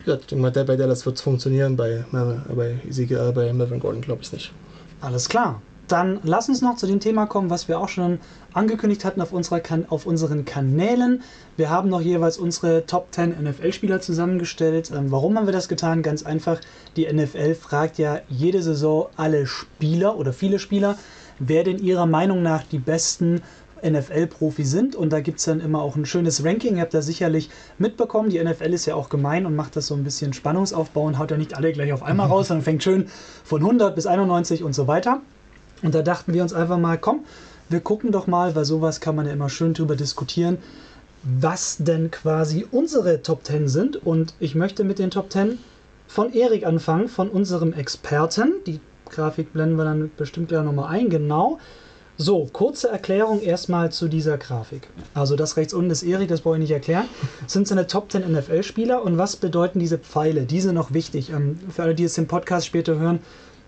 Ja, 0.05 0.15
ich 0.15 0.25
denke 0.25 0.41
mal, 0.41 0.51
bei 0.51 0.75
der 0.75 0.87
das 0.87 1.05
wird 1.05 1.19
funktionieren, 1.19 1.77
bei, 1.77 2.03
bei, 2.11 2.79
Ezekiel, 2.87 3.31
bei 3.33 3.53
Melvin 3.53 3.79
Gordon 3.79 4.01
glaube 4.01 4.21
ich 4.21 4.31
nicht. 4.33 4.51
Alles 4.99 5.29
klar. 5.29 5.61
Dann 5.87 6.19
lass 6.23 6.47
uns 6.47 6.61
noch 6.61 6.77
zu 6.77 6.87
dem 6.87 6.99
Thema 6.99 7.25
kommen, 7.25 7.49
was 7.49 7.67
wir 7.67 7.79
auch 7.79 7.89
schon 7.89 8.19
angekündigt 8.53 9.03
hatten 9.03 9.21
auf, 9.21 9.33
unserer 9.33 9.59
kan 9.59 9.85
auf 9.89 10.05
unseren 10.05 10.45
Kanälen. 10.45 11.23
Wir 11.57 11.69
haben 11.69 11.89
noch 11.89 12.01
jeweils 12.01 12.37
unsere 12.37 12.85
Top 12.85 13.07
10 13.11 13.31
NFL-Spieler 13.43 13.99
zusammengestellt. 13.99 14.91
Ähm, 14.95 15.11
warum 15.11 15.37
haben 15.37 15.45
wir 15.45 15.53
das 15.53 15.67
getan? 15.67 16.01
Ganz 16.01 16.23
einfach, 16.23 16.61
die 16.95 17.11
NFL 17.11 17.55
fragt 17.55 17.97
ja 17.97 18.21
jede 18.29 18.63
Saison 18.63 19.07
alle 19.17 19.45
Spieler 19.45 20.17
oder 20.17 20.31
viele 20.31 20.57
Spieler, 20.57 20.97
wer 21.39 21.63
denn 21.63 21.79
ihrer 21.79 22.05
Meinung 22.05 22.41
nach 22.43 22.63
die 22.63 22.79
besten 22.79 23.41
NFL-Profi 23.85 24.63
sind. 24.63 24.95
Und 24.95 25.11
da 25.11 25.19
gibt 25.19 25.39
es 25.39 25.45
dann 25.45 25.59
immer 25.59 25.81
auch 25.81 25.97
ein 25.97 26.05
schönes 26.05 26.45
Ranking. 26.45 26.77
Ihr 26.77 26.81
habt 26.81 26.93
das 26.93 27.05
sicherlich 27.05 27.49
mitbekommen. 27.77 28.29
Die 28.29 28.41
NFL 28.41 28.73
ist 28.73 28.85
ja 28.85 28.95
auch 28.95 29.09
gemein 29.09 29.45
und 29.45 29.55
macht 29.55 29.75
das 29.75 29.87
so 29.87 29.95
ein 29.95 30.05
bisschen 30.05 30.31
Spannungsaufbau 30.31 31.03
und 31.03 31.19
haut 31.19 31.31
ja 31.31 31.37
nicht 31.37 31.57
alle 31.57 31.73
gleich 31.73 31.91
auf 31.91 32.03
einmal 32.03 32.27
raus, 32.29 32.47
sondern 32.47 32.63
fängt 32.63 32.83
schön 32.83 33.07
von 33.43 33.61
100 33.61 33.93
bis 33.93 34.07
91 34.07 34.63
und 34.63 34.73
so 34.73 34.87
weiter. 34.87 35.21
Und 35.83 35.93
da 35.93 36.01
dachten 36.01 36.33
wir 36.33 36.41
uns 36.41 36.53
einfach 36.53 36.77
mal, 36.77 36.97
komm, 36.97 37.25
wir 37.69 37.81
gucken 37.81 38.11
doch 38.11 38.27
mal, 38.27 38.55
weil 38.55 38.65
sowas 38.65 38.99
kann 38.99 39.15
man 39.15 39.25
ja 39.25 39.33
immer 39.33 39.49
schön 39.49 39.73
drüber 39.73 39.95
diskutieren, 39.95 40.57
was 41.23 41.77
denn 41.79 42.11
quasi 42.11 42.65
unsere 42.71 43.21
Top 43.21 43.45
10 43.45 43.67
sind. 43.67 44.05
Und 44.05 44.33
ich 44.39 44.55
möchte 44.55 44.83
mit 44.83 44.99
den 44.99 45.11
Top 45.11 45.31
10 45.31 45.59
von 46.07 46.33
Erik 46.33 46.65
anfangen, 46.65 47.07
von 47.07 47.29
unserem 47.29 47.73
Experten. 47.73 48.53
Die 48.65 48.79
Grafik 49.09 49.53
blenden 49.53 49.77
wir 49.77 49.85
dann 49.85 50.11
bestimmt 50.17 50.49
gleich 50.49 50.63
nochmal 50.63 50.89
ein, 50.89 51.09
genau. 51.09 51.59
So, 52.15 52.47
kurze 52.53 52.89
Erklärung 52.89 53.41
erstmal 53.41 53.91
zu 53.91 54.07
dieser 54.07 54.37
Grafik. 54.37 54.87
Also 55.15 55.35
das 55.35 55.57
rechts 55.57 55.73
unten 55.73 55.89
ist 55.89 56.03
Erik, 56.03 56.29
das 56.29 56.41
brauche 56.41 56.55
ich 56.55 56.61
nicht 56.61 56.71
erklären. 56.71 57.05
Das 57.41 57.53
sind 57.53 57.67
seine 57.67 57.87
Top 57.87 58.11
10 58.11 58.31
NFL-Spieler 58.31 59.01
und 59.01 59.17
was 59.17 59.35
bedeuten 59.35 59.79
diese 59.79 59.97
Pfeile? 59.97 60.43
Diese 60.43 60.73
noch 60.73 60.93
wichtig. 60.93 61.31
Ähm, 61.31 61.59
für 61.71 61.81
alle, 61.81 61.95
die 61.95 62.03
es 62.03 62.17
im 62.19 62.27
Podcast 62.27 62.67
später 62.67 62.99
hören, 62.99 63.19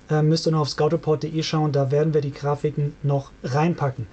äh, 0.09 0.21
müsst 0.21 0.47
ihr 0.47 0.51
noch 0.51 0.61
auf 0.61 0.69
scoutreport.de 0.69 1.43
schauen, 1.43 1.71
da 1.71 1.91
werden 1.91 2.13
wir 2.13 2.21
die 2.21 2.33
Grafiken 2.33 2.95
noch 3.03 3.31
reinpacken. 3.43 4.07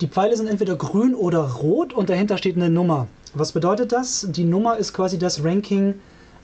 Die 0.00 0.08
Pfeile 0.08 0.36
sind 0.36 0.48
entweder 0.48 0.76
grün 0.76 1.14
oder 1.14 1.40
rot 1.52 1.92
und 1.92 2.10
dahinter 2.10 2.36
steht 2.36 2.56
eine 2.56 2.68
Nummer. 2.68 3.06
Was 3.32 3.52
bedeutet 3.52 3.92
das? 3.92 4.26
Die 4.30 4.44
Nummer 4.44 4.76
ist 4.76 4.92
quasi 4.92 5.18
das 5.18 5.44
Ranking, 5.44 5.94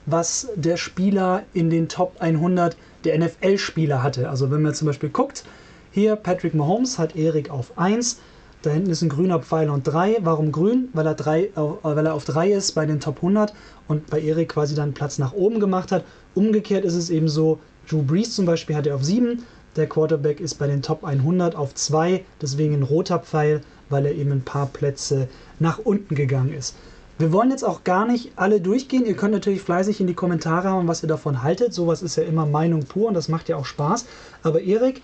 was 0.05 0.49
der 0.55 0.77
Spieler 0.77 1.43
in 1.53 1.69
den 1.69 1.87
Top 1.87 2.15
100 2.19 2.75
der 3.03 3.19
NFL-Spieler 3.19 4.03
hatte. 4.03 4.29
Also 4.29 4.51
wenn 4.51 4.61
man 4.61 4.73
zum 4.73 4.87
Beispiel 4.87 5.09
guckt, 5.09 5.43
hier 5.91 6.15
Patrick 6.15 6.53
Mahomes 6.53 6.97
hat 6.97 7.15
Erik 7.15 7.49
auf 7.49 7.77
1, 7.77 8.19
da 8.61 8.69
hinten 8.69 8.91
ist 8.91 9.01
ein 9.01 9.09
grüner 9.09 9.39
Pfeil 9.39 9.69
und 9.69 9.83
3. 9.83 10.19
Warum 10.21 10.51
grün? 10.51 10.89
Weil 10.93 11.07
er, 11.07 11.15
3, 11.15 11.51
weil 11.55 12.05
er 12.05 12.13
auf 12.13 12.25
3 12.25 12.51
ist 12.51 12.73
bei 12.73 12.85
den 12.85 12.99
Top 12.99 13.17
100 13.17 13.53
und 13.87 14.09
bei 14.09 14.21
Erik 14.21 14.49
quasi 14.49 14.75
dann 14.75 14.93
Platz 14.93 15.17
nach 15.17 15.33
oben 15.33 15.59
gemacht 15.59 15.91
hat. 15.91 16.03
Umgekehrt 16.35 16.85
ist 16.85 16.95
es 16.95 17.09
eben 17.09 17.27
so, 17.27 17.59
Drew 17.89 18.01
Brees 18.01 18.35
zum 18.35 18.45
Beispiel 18.45 18.75
hat 18.75 18.87
er 18.87 18.95
auf 18.95 19.03
7. 19.03 19.43
Der 19.75 19.87
Quarterback 19.87 20.39
ist 20.39 20.55
bei 20.55 20.67
den 20.67 20.81
Top 20.81 21.03
100 21.03 21.55
auf 21.55 21.73
2, 21.73 22.25
deswegen 22.41 22.73
ein 22.75 22.83
roter 22.83 23.19
Pfeil, 23.19 23.61
weil 23.89 24.05
er 24.05 24.13
eben 24.13 24.31
ein 24.31 24.43
paar 24.43 24.67
Plätze 24.67 25.27
nach 25.59 25.79
unten 25.79 26.15
gegangen 26.15 26.53
ist. 26.53 26.75
Wir 27.17 27.31
wollen 27.31 27.51
jetzt 27.51 27.63
auch 27.63 27.83
gar 27.83 28.07
nicht 28.07 28.31
alle 28.35 28.59
durchgehen. 28.59 29.05
Ihr 29.05 29.15
könnt 29.15 29.33
natürlich 29.33 29.61
fleißig 29.61 30.01
in 30.01 30.07
die 30.07 30.15
Kommentare 30.15 30.71
hauen, 30.71 30.87
was 30.87 31.03
ihr 31.03 31.07
davon 31.07 31.43
haltet. 31.43 31.73
Sowas 31.73 32.01
ist 32.01 32.15
ja 32.15 32.23
immer 32.23 32.47
Meinung 32.47 32.83
pur 32.85 33.07
und 33.07 33.13
das 33.13 33.29
macht 33.29 33.47
ja 33.47 33.57
auch 33.57 33.65
Spaß. 33.65 34.05
Aber 34.41 34.61
Erik, 34.61 35.03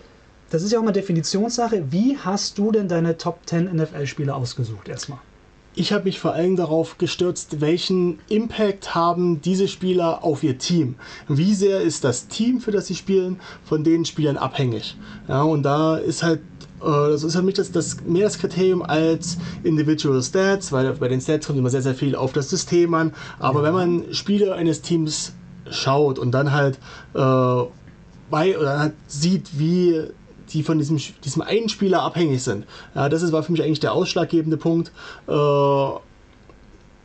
das 0.50 0.64
ist 0.64 0.72
ja 0.72 0.80
auch 0.80 0.84
mal 0.84 0.92
Definitionssache. 0.92 1.92
Wie 1.92 2.18
hast 2.18 2.58
du 2.58 2.72
denn 2.72 2.88
deine 2.88 3.18
Top 3.18 3.42
10 3.46 3.66
NFL-Spieler 3.66 4.36
ausgesucht 4.36 4.90
erstmal? 4.90 5.20
Ich 5.80 5.94
habe 5.94 6.06
mich 6.06 6.20
vor 6.20 6.34
allem 6.34 6.56
darauf 6.56 6.98
gestürzt, 6.98 7.62
welchen 7.62 8.18
Impact 8.30 8.96
haben 8.96 9.42
diese 9.42 9.68
Spieler 9.68 10.24
auf 10.24 10.42
ihr 10.42 10.58
Team. 10.58 10.96
Wie 11.28 11.54
sehr 11.54 11.82
ist 11.82 12.04
das 12.04 12.28
Team, 12.28 12.62
für 12.62 12.72
das 12.72 12.88
sie 12.88 12.96
spielen, 12.96 13.40
von 13.64 13.84
den 13.84 14.04
Spielern 14.04 14.38
abhängig. 14.38 14.98
Ja, 15.28 15.44
und 15.44 15.62
da 15.62 15.98
ist 15.98 16.24
halt 16.24 16.40
äh, 16.82 17.12
das 17.12 17.24
ist 17.24 17.36
für 17.36 17.44
mich 17.44 17.54
das, 17.54 17.72
das, 17.72 17.98
mehr 18.08 18.24
das 18.24 18.40
Kriterium 18.40 18.82
als 18.82 19.38
Individual 19.64 20.20
Stats, 20.24 20.72
weil 20.72 20.92
bei 20.94 21.10
den 21.10 21.22
Stats 21.22 21.46
kommt 21.46 21.60
immer 21.60 21.70
sehr, 21.70 21.84
sehr 21.84 21.94
viel 21.94 22.16
auf 22.16 22.34
das 22.34 22.50
System 22.50 22.96
an. 22.96 23.14
Aber 23.38 23.60
ja. 23.60 23.66
wenn 23.68 23.74
man 23.76 24.14
Spieler 24.16 24.56
eines 24.56 24.82
Teams 24.82 25.34
schaut 25.70 26.18
und 26.18 26.32
dann 26.32 26.54
halt 26.54 26.80
äh, 27.14 27.64
bei 28.32 28.58
oder 28.58 28.80
halt 28.80 28.94
sieht, 29.06 29.60
wie 29.60 30.02
die 30.54 30.64
von 30.64 30.78
diesem, 30.78 31.00
diesem 31.24 31.42
einen 31.42 31.70
Spieler 31.70 32.02
abhängig 32.02 32.44
sind. 32.44 32.66
Ja, 32.96 33.10
das 33.10 33.32
war 33.32 33.44
für 33.44 33.52
mich 33.52 33.64
eigentlich 33.64 33.80
der 33.80 33.94
ausschlaggebende 33.94 34.58
Punkt. 34.58 34.92
Äh, 35.28 35.34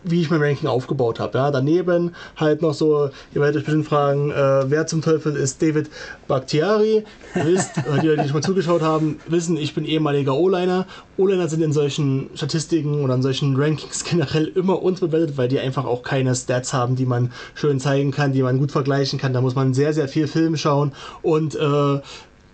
wie 0.05 0.21
ich 0.21 0.31
mein 0.31 0.43
Ranking 0.43 0.69
aufgebaut 0.69 1.21
habe. 1.21 1.39
Ja, 1.39 1.51
daneben 1.51 2.15
halt 2.37 2.63
noch 2.63 2.75
so, 2.75 3.11
ihr 3.35 3.41
werdet 3.41 3.59
euch 3.59 3.65
bestimmt 3.65 3.87
fragen, 3.87 4.31
äh, 4.31 4.71
wer 4.71 4.87
zum 4.87 5.03
Teufel 5.03 5.37
ist 5.37 5.63
David 5.63 5.91
Bakhtiari? 6.29 7.05
Wisst, 7.35 7.79
äh, 7.79 8.01
die, 8.01 8.17
die 8.17 8.25
schon 8.25 8.33
mal 8.33 8.43
zugeschaut 8.43 8.83
haben, 8.83 9.21
wissen, 9.27 9.57
ich 9.57 9.75
bin 9.75 9.85
ehemaliger 9.85 10.35
O-Liner. 10.35 10.87
O-Liner 11.17 11.49
sind 11.49 11.63
in 11.63 11.73
solchen 11.73 12.31
Statistiken 12.35 13.03
oder 13.03 13.15
in 13.15 13.23
solchen 13.23 13.57
Rankings 13.57 14.05
generell 14.11 14.47
immer 14.47 14.83
unterbewertet, 14.83 15.37
weil 15.37 15.49
die 15.49 15.61
einfach 15.61 15.85
auch 15.85 16.03
keine 16.03 16.35
Stats 16.35 16.73
haben, 16.73 16.97
die 16.97 17.07
man 17.07 17.33
schön 17.55 17.81
zeigen 17.81 18.11
kann, 18.11 18.33
die 18.33 18.43
man 18.43 18.59
gut 18.59 18.73
vergleichen 18.73 19.19
kann. 19.19 19.33
Da 19.33 19.41
muss 19.41 19.55
man 19.55 19.75
sehr, 19.75 19.93
sehr 19.93 20.09
viel 20.09 20.27
Film 20.27 20.57
schauen 20.57 20.93
und 21.23 21.55
äh, 21.55 22.01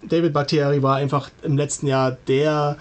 David 0.03 0.33
Bakhtiari 0.33 0.83
war 0.83 0.97
einfach 0.97 1.31
im 1.43 1.57
letzten 1.57 1.87
Jahr 1.87 2.17
der 2.29 2.77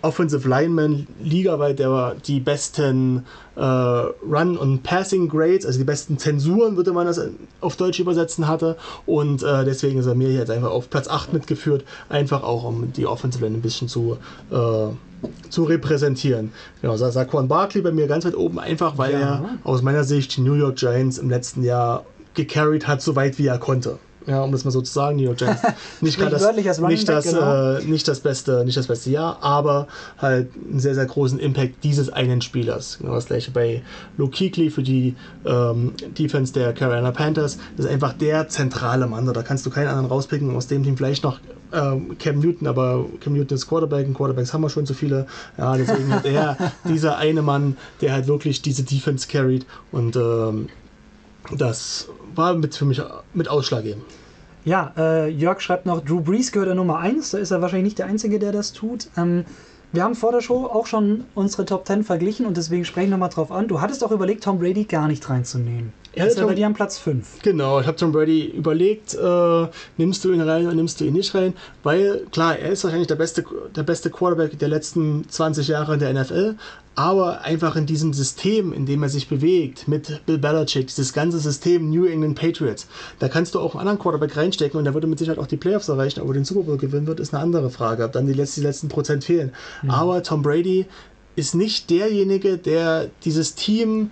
Offensive 0.00 0.48
Lineman 0.48 1.08
ligaweit, 1.20 1.80
der 1.80 2.14
die 2.24 2.38
besten 2.38 3.24
äh, 3.56 3.60
Run- 3.60 4.56
und 4.56 4.82
Passing 4.84 5.28
Grades, 5.28 5.66
also 5.66 5.78
die 5.78 5.84
besten 5.84 6.18
Zensuren, 6.18 6.76
würde 6.76 6.92
man 6.92 7.06
das 7.06 7.20
auf 7.60 7.76
Deutsch 7.76 7.98
übersetzen 7.98 8.46
hatte. 8.46 8.76
Und 9.06 9.42
äh, 9.42 9.64
deswegen 9.64 9.98
ist 9.98 10.06
er 10.06 10.14
mir 10.14 10.30
jetzt 10.30 10.50
einfach 10.50 10.70
auf 10.70 10.88
Platz 10.88 11.08
8 11.08 11.32
mitgeführt, 11.32 11.84
einfach 12.08 12.44
auch 12.44 12.62
um 12.62 12.92
die 12.92 13.06
Offensive 13.06 13.44
Line 13.44 13.56
ein 13.56 13.62
bisschen 13.62 13.88
zu, 13.88 14.18
äh, 14.52 14.88
zu 15.50 15.64
repräsentieren. 15.64 16.52
Genau, 16.80 16.96
Saquon 16.96 17.48
Barkley 17.48 17.82
bei 17.82 17.90
mir 17.90 18.06
ganz 18.06 18.24
weit 18.24 18.36
oben, 18.36 18.60
einfach 18.60 18.98
weil 18.98 19.14
ja. 19.14 19.18
er 19.18 19.44
aus 19.64 19.82
meiner 19.82 20.04
Sicht 20.04 20.36
die 20.36 20.42
New 20.42 20.54
York 20.54 20.76
Giants 20.76 21.18
im 21.18 21.28
letzten 21.28 21.64
Jahr 21.64 22.04
gecarried 22.34 22.86
hat, 22.86 23.02
so 23.02 23.16
weit 23.16 23.36
wie 23.38 23.48
er 23.48 23.58
konnte 23.58 23.98
ja, 24.28 24.42
um 24.42 24.52
das 24.52 24.64
mal 24.64 24.70
so 24.70 24.82
zu 24.82 24.92
sagen, 24.92 25.16
New 25.16 25.22
York 25.22 25.38
Giants. 25.38 25.62
Nicht 26.00 26.18
gerade 26.18 26.32
das, 26.32 26.54
nicht, 26.54 27.08
das, 27.08 27.24
genau. 27.24 27.76
äh, 27.76 27.84
nicht, 27.84 28.06
das 28.06 28.20
beste, 28.20 28.64
nicht 28.64 28.76
das 28.76 28.86
beste 28.86 29.10
Jahr, 29.10 29.38
aber 29.42 29.88
halt 30.18 30.50
einen 30.54 30.80
sehr, 30.80 30.94
sehr 30.94 31.06
großen 31.06 31.38
Impact 31.38 31.82
dieses 31.82 32.10
einen 32.10 32.42
Spielers. 32.42 32.98
Genau 32.98 33.14
das 33.14 33.26
gleiche 33.26 33.50
bei 33.50 33.82
Luke 34.16 34.36
Kuechly 34.36 34.70
für 34.70 34.82
die 34.82 35.16
ähm, 35.46 35.94
Defense 36.18 36.52
der 36.52 36.74
Carolina 36.74 37.10
Panthers. 37.10 37.58
Das 37.76 37.86
ist 37.86 37.92
einfach 37.92 38.12
der 38.12 38.48
zentrale 38.48 39.06
Mann. 39.06 39.26
Da 39.26 39.42
kannst 39.42 39.64
du 39.66 39.70
keinen 39.70 39.88
anderen 39.88 40.06
rauspicken. 40.06 40.54
Aus 40.54 40.66
dem 40.66 40.84
Team 40.84 40.96
vielleicht 40.96 41.24
noch 41.24 41.40
ähm, 41.72 42.16
Cam 42.18 42.38
Newton, 42.38 42.66
aber 42.66 43.06
Cam 43.20 43.32
Newton 43.32 43.56
ist 43.56 43.66
Quarterback 43.66 44.06
und 44.06 44.14
Quarterbacks 44.14 44.52
haben 44.52 44.62
wir 44.62 44.70
schon 44.70 44.86
so 44.86 44.94
viele. 44.94 45.26
Ja, 45.56 45.76
deswegen 45.76 46.12
hat 46.12 46.24
er 46.24 46.56
dieser 46.84 47.18
eine 47.18 47.42
Mann, 47.42 47.76
der 48.00 48.12
halt 48.12 48.26
wirklich 48.26 48.62
diese 48.62 48.82
Defense 48.82 49.26
carried 49.28 49.66
und 49.90 50.16
ähm, 50.16 50.68
das 51.56 52.08
war 52.34 52.54
mit, 52.54 52.74
für 52.74 52.84
mich 52.84 53.00
mit 53.34 53.48
ausschlaggebend. 53.48 54.04
Ja, 54.68 54.92
äh, 54.98 55.30
Jörg 55.30 55.62
schreibt 55.62 55.86
noch, 55.86 56.04
Drew 56.04 56.20
Brees 56.20 56.52
gehört 56.52 56.68
der 56.68 56.74
Nummer 56.74 56.98
1. 56.98 57.30
Da 57.30 57.38
ist 57.38 57.50
er 57.50 57.62
wahrscheinlich 57.62 57.84
nicht 57.84 57.98
der 58.00 58.04
Einzige, 58.04 58.38
der 58.38 58.52
das 58.52 58.74
tut. 58.74 59.08
Ähm, 59.16 59.46
wir 59.92 60.04
haben 60.04 60.14
vor 60.14 60.30
der 60.30 60.42
Show 60.42 60.66
auch 60.66 60.84
schon 60.86 61.24
unsere 61.34 61.64
Top 61.64 61.86
10 61.86 62.04
verglichen 62.04 62.44
und 62.44 62.58
deswegen 62.58 62.84
spreche 62.84 63.06
ich 63.06 63.10
nochmal 63.10 63.30
drauf 63.30 63.50
an. 63.50 63.66
Du 63.66 63.80
hattest 63.80 64.04
auch 64.04 64.10
überlegt, 64.10 64.44
Tom 64.44 64.58
Brady 64.58 64.84
gar 64.84 65.08
nicht 65.08 65.30
reinzunehmen. 65.30 65.94
Er 66.12 66.26
ist 66.26 66.40
bei 66.40 66.54
dir 66.54 66.66
am 66.66 66.74
Platz 66.74 66.98
5. 66.98 67.42
Genau, 67.42 67.80
ich 67.80 67.86
habe 67.86 67.96
Tom 67.96 68.12
Brady 68.12 68.46
überlegt, 68.46 69.14
äh, 69.14 69.66
nimmst 69.96 70.24
du 70.24 70.32
ihn 70.32 70.40
rein 70.40 70.66
oder 70.66 70.74
nimmst 70.74 71.00
du 71.00 71.04
ihn 71.04 71.12
nicht 71.12 71.34
rein, 71.34 71.54
weil 71.82 72.26
klar, 72.32 72.58
er 72.58 72.70
ist 72.70 72.82
wahrscheinlich 72.84 73.08
der 73.08 73.16
beste, 73.16 73.44
der 73.76 73.82
beste 73.82 74.10
Quarterback 74.10 74.58
der 74.58 74.68
letzten 74.68 75.28
20 75.28 75.68
Jahre 75.68 75.94
in 75.94 76.00
der 76.00 76.12
NFL, 76.12 76.56
aber 76.94 77.42
einfach 77.42 77.76
in 77.76 77.86
diesem 77.86 78.12
System, 78.12 78.72
in 78.72 78.84
dem 78.84 79.02
er 79.02 79.08
sich 79.08 79.28
bewegt, 79.28 79.86
mit 79.86 80.26
Bill 80.26 80.38
Belichick, 80.38 80.88
dieses 80.88 81.12
ganze 81.12 81.38
System 81.38 81.90
New 81.90 82.06
England 82.06 82.36
Patriots, 82.38 82.88
da 83.20 83.28
kannst 83.28 83.54
du 83.54 83.60
auch 83.60 83.74
einen 83.74 83.82
anderen 83.82 83.98
Quarterback 83.98 84.36
reinstecken 84.36 84.78
und 84.78 84.84
der 84.84 84.94
würde 84.94 85.06
mit 85.06 85.18
Sicherheit 85.18 85.38
auch 85.38 85.46
die 85.46 85.56
Playoffs 85.56 85.88
erreichen, 85.88 86.20
aber 86.20 86.32
den 86.32 86.44
Super 86.44 86.62
Bowl 86.62 86.76
gewinnen 86.76 87.06
wird, 87.06 87.20
ist 87.20 87.32
eine 87.32 87.42
andere 87.42 87.70
Frage, 87.70 88.04
ob 88.04 88.12
dann 88.12 88.26
die 88.26 88.32
letzten, 88.32 88.62
die 88.62 88.66
letzten 88.66 88.88
Prozent 88.88 89.24
fehlen. 89.24 89.52
Mhm. 89.82 89.90
Aber 89.90 90.22
Tom 90.24 90.42
Brady 90.42 90.86
ist 91.36 91.54
nicht 91.54 91.88
derjenige, 91.90 92.58
der 92.58 93.10
dieses 93.24 93.54
Team 93.54 94.10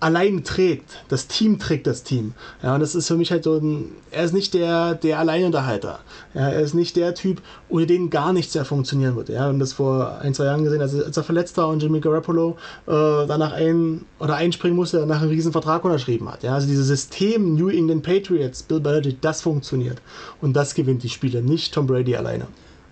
allein 0.00 0.44
trägt. 0.44 1.02
Das 1.08 1.26
Team 1.26 1.58
trägt 1.58 1.86
das 1.86 2.02
Team. 2.02 2.34
Ja, 2.62 2.74
und 2.74 2.80
das 2.80 2.94
ist 2.94 3.08
für 3.08 3.16
mich 3.16 3.30
halt 3.30 3.44
so 3.44 3.56
ein, 3.56 3.92
er 4.10 4.24
ist 4.24 4.32
nicht 4.34 4.54
der, 4.54 4.94
der 4.94 5.18
Alleinunterhalter. 5.18 6.00
Ja, 6.34 6.48
er 6.48 6.60
ist 6.60 6.74
nicht 6.74 6.96
der 6.96 7.14
Typ, 7.14 7.42
ohne 7.68 7.86
den 7.86 8.10
gar 8.10 8.32
nichts 8.32 8.54
mehr 8.54 8.64
funktionieren 8.64 9.16
wird. 9.16 9.28
Ja, 9.28 9.48
und 9.48 9.58
das 9.58 9.72
vor 9.72 10.18
ein, 10.20 10.34
zwei 10.34 10.44
Jahren 10.44 10.64
gesehen, 10.64 10.80
als, 10.80 10.94
als 10.94 11.16
er 11.16 11.24
verletzt 11.24 11.56
war 11.56 11.68
und 11.68 11.82
Jimmy 11.82 12.00
Garoppolo 12.00 12.56
äh, 12.86 12.90
danach 13.26 13.52
ein 13.52 14.04
oder 14.18 14.36
einspringen 14.36 14.76
musste, 14.76 14.98
danach 14.98 15.20
einen 15.20 15.30
riesen 15.30 15.52
Vertrag 15.52 15.84
unterschrieben 15.84 16.30
hat. 16.30 16.42
Ja, 16.42 16.54
also 16.54 16.66
dieses 16.66 16.86
System 16.86 17.54
New 17.54 17.68
England 17.68 18.02
Patriots, 18.02 18.62
Bill 18.62 18.80
Belichick, 18.80 19.20
das 19.20 19.42
funktioniert. 19.42 20.00
Und 20.40 20.54
das 20.54 20.74
gewinnt 20.74 21.02
die 21.02 21.08
Spiele, 21.08 21.42
nicht 21.42 21.74
Tom 21.74 21.86
Brady 21.86 22.16
alleine. 22.16 22.46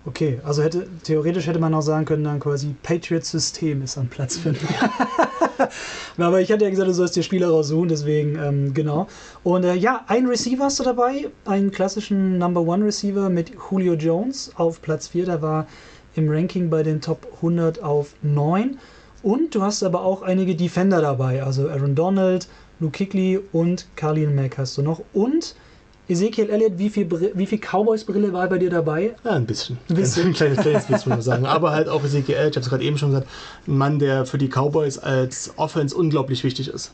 Okay, 0.07 0.39
also 0.45 0.63
hätte 0.63 0.87
theoretisch 1.03 1.47
hätte 1.47 1.59
man 1.59 1.73
auch 1.73 1.81
sagen 1.81 2.05
können, 2.05 2.23
dann 2.23 2.39
quasi 2.39 2.73
Patriots-System 2.81 3.81
ist 3.81 3.97
an 3.97 4.07
Platz 4.07 4.37
5. 4.37 4.57
Aber 6.17 6.39
ich 6.39 6.49
hatte 6.49 6.63
ja 6.63 6.69
gesagt, 6.69 6.87
du 6.87 6.93
sollst 6.93 7.17
dir 7.17 7.23
Spieler 7.23 7.49
raussuchen, 7.49 7.89
deswegen 7.89 8.37
ähm, 8.41 8.73
genau. 8.73 9.07
Und 9.43 9.65
äh, 9.65 9.73
ja, 9.73 10.05
ein 10.07 10.25
Receiver 10.25 10.63
hast 10.63 10.79
du 10.79 10.85
dabei, 10.85 11.27
einen 11.43 11.71
klassischen 11.71 12.37
Number 12.37 12.61
One 12.61 12.85
Receiver 12.85 13.29
mit 13.29 13.51
Julio 13.69 13.95
Jones 13.95 14.51
auf 14.55 14.81
Platz 14.81 15.09
4. 15.09 15.25
Der 15.25 15.41
war 15.41 15.67
im 16.15 16.29
Ranking 16.29 16.69
bei 16.69 16.83
den 16.83 17.01
Top 17.01 17.27
100 17.35 17.83
auf 17.83 18.13
9. 18.21 18.77
Und 19.23 19.55
du 19.55 19.61
hast 19.61 19.83
aber 19.83 20.03
auch 20.03 20.21
einige 20.21 20.55
Defender 20.55 21.01
dabei, 21.01 21.43
also 21.43 21.67
Aaron 21.67 21.95
Donald, 21.95 22.47
Luke 22.79 22.97
Kickley 22.97 23.41
und 23.51 23.87
Carlin 23.97 24.35
Mack 24.35 24.57
hast 24.57 24.77
du 24.77 24.83
noch. 24.83 25.01
Und 25.11 25.53
Ezekiel 26.09 26.49
Elliott, 26.49 26.73
wie 26.77 26.89
viel, 26.89 27.31
wie 27.33 27.45
viel 27.45 27.59
Cowboys-Brille 27.59 28.31
war 28.31 28.47
bei 28.47 28.57
dir 28.57 28.69
dabei? 28.69 29.13
Ja, 29.23 29.31
ein 29.31 29.45
bisschen. 29.45 29.77
Ein 29.89 29.95
bisschen. 29.95 30.27
Ein 30.27 30.33
kleines, 30.33 30.59
kleines 30.59 30.85
bisschen, 30.85 30.95
muss 30.95 31.05
man 31.05 31.21
sagen. 31.21 31.45
Aber 31.45 31.71
halt 31.71 31.89
auch 31.89 32.03
Ezekiel 32.03 32.35
Elliott, 32.35 32.51
ich 32.51 32.57
habe 32.57 32.63
es 32.63 32.69
gerade 32.69 32.83
eben 32.83 32.97
schon 32.97 33.09
gesagt, 33.11 33.27
ein 33.67 33.77
Mann, 33.77 33.99
der 33.99 34.25
für 34.25 34.37
die 34.37 34.47
Cowboys 34.47 34.97
als 34.97 35.53
Offense 35.57 35.95
unglaublich 35.95 36.43
wichtig 36.43 36.69
ist. 36.69 36.93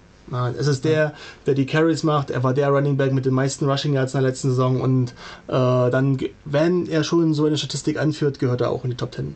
Es 0.58 0.68
ist 0.68 0.86
der, 0.86 1.14
der 1.46 1.54
die 1.54 1.66
Carries 1.66 2.04
macht. 2.04 2.32
Er 2.32 2.44
war 2.44 2.54
der 2.54 2.70
Running 2.70 2.98
Back 2.98 3.14
mit 3.14 3.26
den 3.26 3.34
meisten 3.34 3.70
Rushing 3.70 3.94
Yards 3.94 4.14
in 4.14 4.22
der 4.22 4.30
letzten 4.30 4.50
Saison. 4.50 4.82
Und 4.82 5.12
äh, 5.48 5.52
dann, 5.52 6.18
wenn 6.46 6.88
er 6.88 7.04
schon 7.04 7.34
so 7.34 7.46
eine 7.46 7.58
Statistik 7.58 8.00
anführt, 8.00 8.40
gehört 8.40 8.62
er 8.62 8.72
auch 8.72 8.84
in 8.84 8.92
die 8.92 8.98
Top 8.98 9.14
10. 9.14 9.36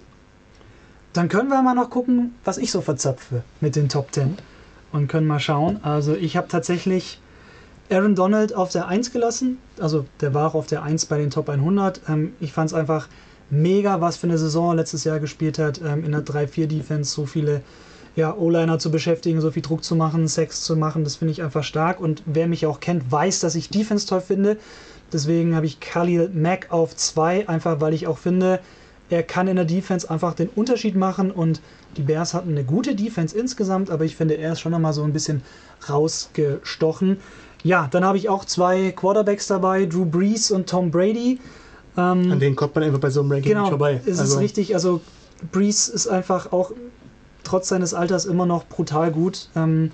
Dann 1.14 1.30
können 1.30 1.50
wir 1.50 1.62
mal 1.62 1.74
noch 1.74 1.90
gucken, 1.90 2.36
was 2.46 2.58
ich 2.58 2.72
so 2.72 2.82
verzapfe 2.82 3.44
mit 3.60 3.76
den 3.76 3.90
Top 3.90 4.14
10. 4.14 4.38
Und 4.92 5.08
können 5.08 5.28
mal 5.28 5.40
schauen. 5.40 5.84
Also 5.84 6.16
ich 6.16 6.38
habe 6.38 6.48
tatsächlich 6.48 7.20
Aaron 7.90 8.16
Donald 8.16 8.54
auf 8.54 8.72
der 8.72 8.88
1 8.88 9.12
gelassen. 9.12 9.60
Also 9.80 10.06
der 10.22 10.34
war 10.34 10.48
auch 10.48 10.56
auf 10.56 10.68
der 10.68 10.84
1 10.84 11.06
bei 11.06 11.18
den 11.18 11.30
Top 11.30 11.50
100. 11.50 12.02
Ähm, 12.10 12.34
ich 12.40 12.52
fand 12.52 12.70
es 12.70 12.74
einfach 12.74 13.08
mega, 13.50 14.02
was 14.02 14.18
für 14.18 14.28
eine 14.28 14.38
Saison 14.38 14.76
letztes 14.76 15.04
Jahr 15.04 15.20
gespielt 15.20 15.58
hat. 15.58 15.82
Ähm, 15.82 16.04
in 16.04 16.12
der 16.12 16.26
3-4-Defense 16.26 17.14
so 17.14 17.26
viele 17.26 17.62
ja, 18.16 18.36
O-Liner 18.36 18.80
zu 18.80 18.92
beschäftigen, 18.92 19.42
so 19.42 19.52
viel 19.52 19.62
Druck 19.62 19.84
zu 19.84 19.96
machen, 19.96 20.28
Sex 20.28 20.64
zu 20.64 20.76
machen. 20.76 21.04
Das 21.04 21.18
finde 21.18 21.32
ich 21.32 21.44
einfach 21.44 21.64
stark. 21.64 22.00
Und 22.02 22.24
wer 22.26 22.48
mich 22.48 22.66
auch 22.66 22.80
kennt, 22.80 23.10
weiß, 23.12 23.40
dass 23.40 23.56
ich 23.56 23.70
Defense 23.70 24.08
toll 24.08 24.22
finde. 24.22 24.58
Deswegen 25.14 25.56
habe 25.56 25.66
ich 25.66 25.80
Khalil 25.80 26.30
Mack 26.34 26.68
auf 26.70 26.96
2, 26.96 27.48
einfach 27.48 27.80
weil 27.80 27.94
ich 27.94 28.08
auch 28.08 28.18
finde, 28.18 28.60
er 29.10 29.24
kann 29.24 29.48
in 29.48 29.56
der 29.56 29.64
Defense 29.64 30.10
einfach 30.10 30.34
den 30.34 30.50
Unterschied 30.50 30.96
machen 30.96 31.32
und 31.32 31.62
die 31.96 32.02
Bears 32.02 32.34
hatten 32.34 32.52
eine 32.52 32.66
gute 32.66 32.94
Defense 32.94 33.38
insgesamt, 33.38 33.90
aber 33.90 34.04
ich 34.04 34.18
finde, 34.18 34.36
er 34.36 34.52
ist 34.52 34.60
schon 34.60 34.74
nochmal 34.74 34.92
so 34.94 35.04
ein 35.04 35.14
bisschen 35.14 35.44
rausgestochen. 35.88 37.18
Ja, 37.68 37.90
dann 37.92 38.06
habe 38.06 38.18
ich 38.18 38.30
auch 38.30 38.46
zwei 38.46 38.92
Quarterbacks 38.92 39.48
dabei, 39.48 39.86
Drew 39.86 40.06
Brees 40.06 40.52
und 40.52 40.70
Tom 40.70 40.90
Brady. 40.90 41.40
Ähm, 41.98 42.32
An 42.32 42.40
denen 42.40 42.56
kommt 42.56 42.76
man 42.76 42.86
einfach 42.86 43.00
bei 43.00 43.10
so 43.10 43.20
einem 43.20 43.32
Ranking 43.32 43.50
genau, 43.52 43.64
nicht 43.64 43.70
vorbei. 43.72 44.02
Ist 44.06 44.20
also. 44.20 44.36
es 44.36 44.40
richtig. 44.40 44.74
Also 44.74 45.02
Brees 45.52 45.90
ist 45.90 46.08
einfach 46.08 46.54
auch 46.54 46.72
trotz 47.44 47.68
seines 47.68 47.94
Alters 47.94 48.26
immer 48.26 48.46
noch 48.46 48.66
brutal 48.66 49.12
gut. 49.12 49.50
Ähm, 49.56 49.92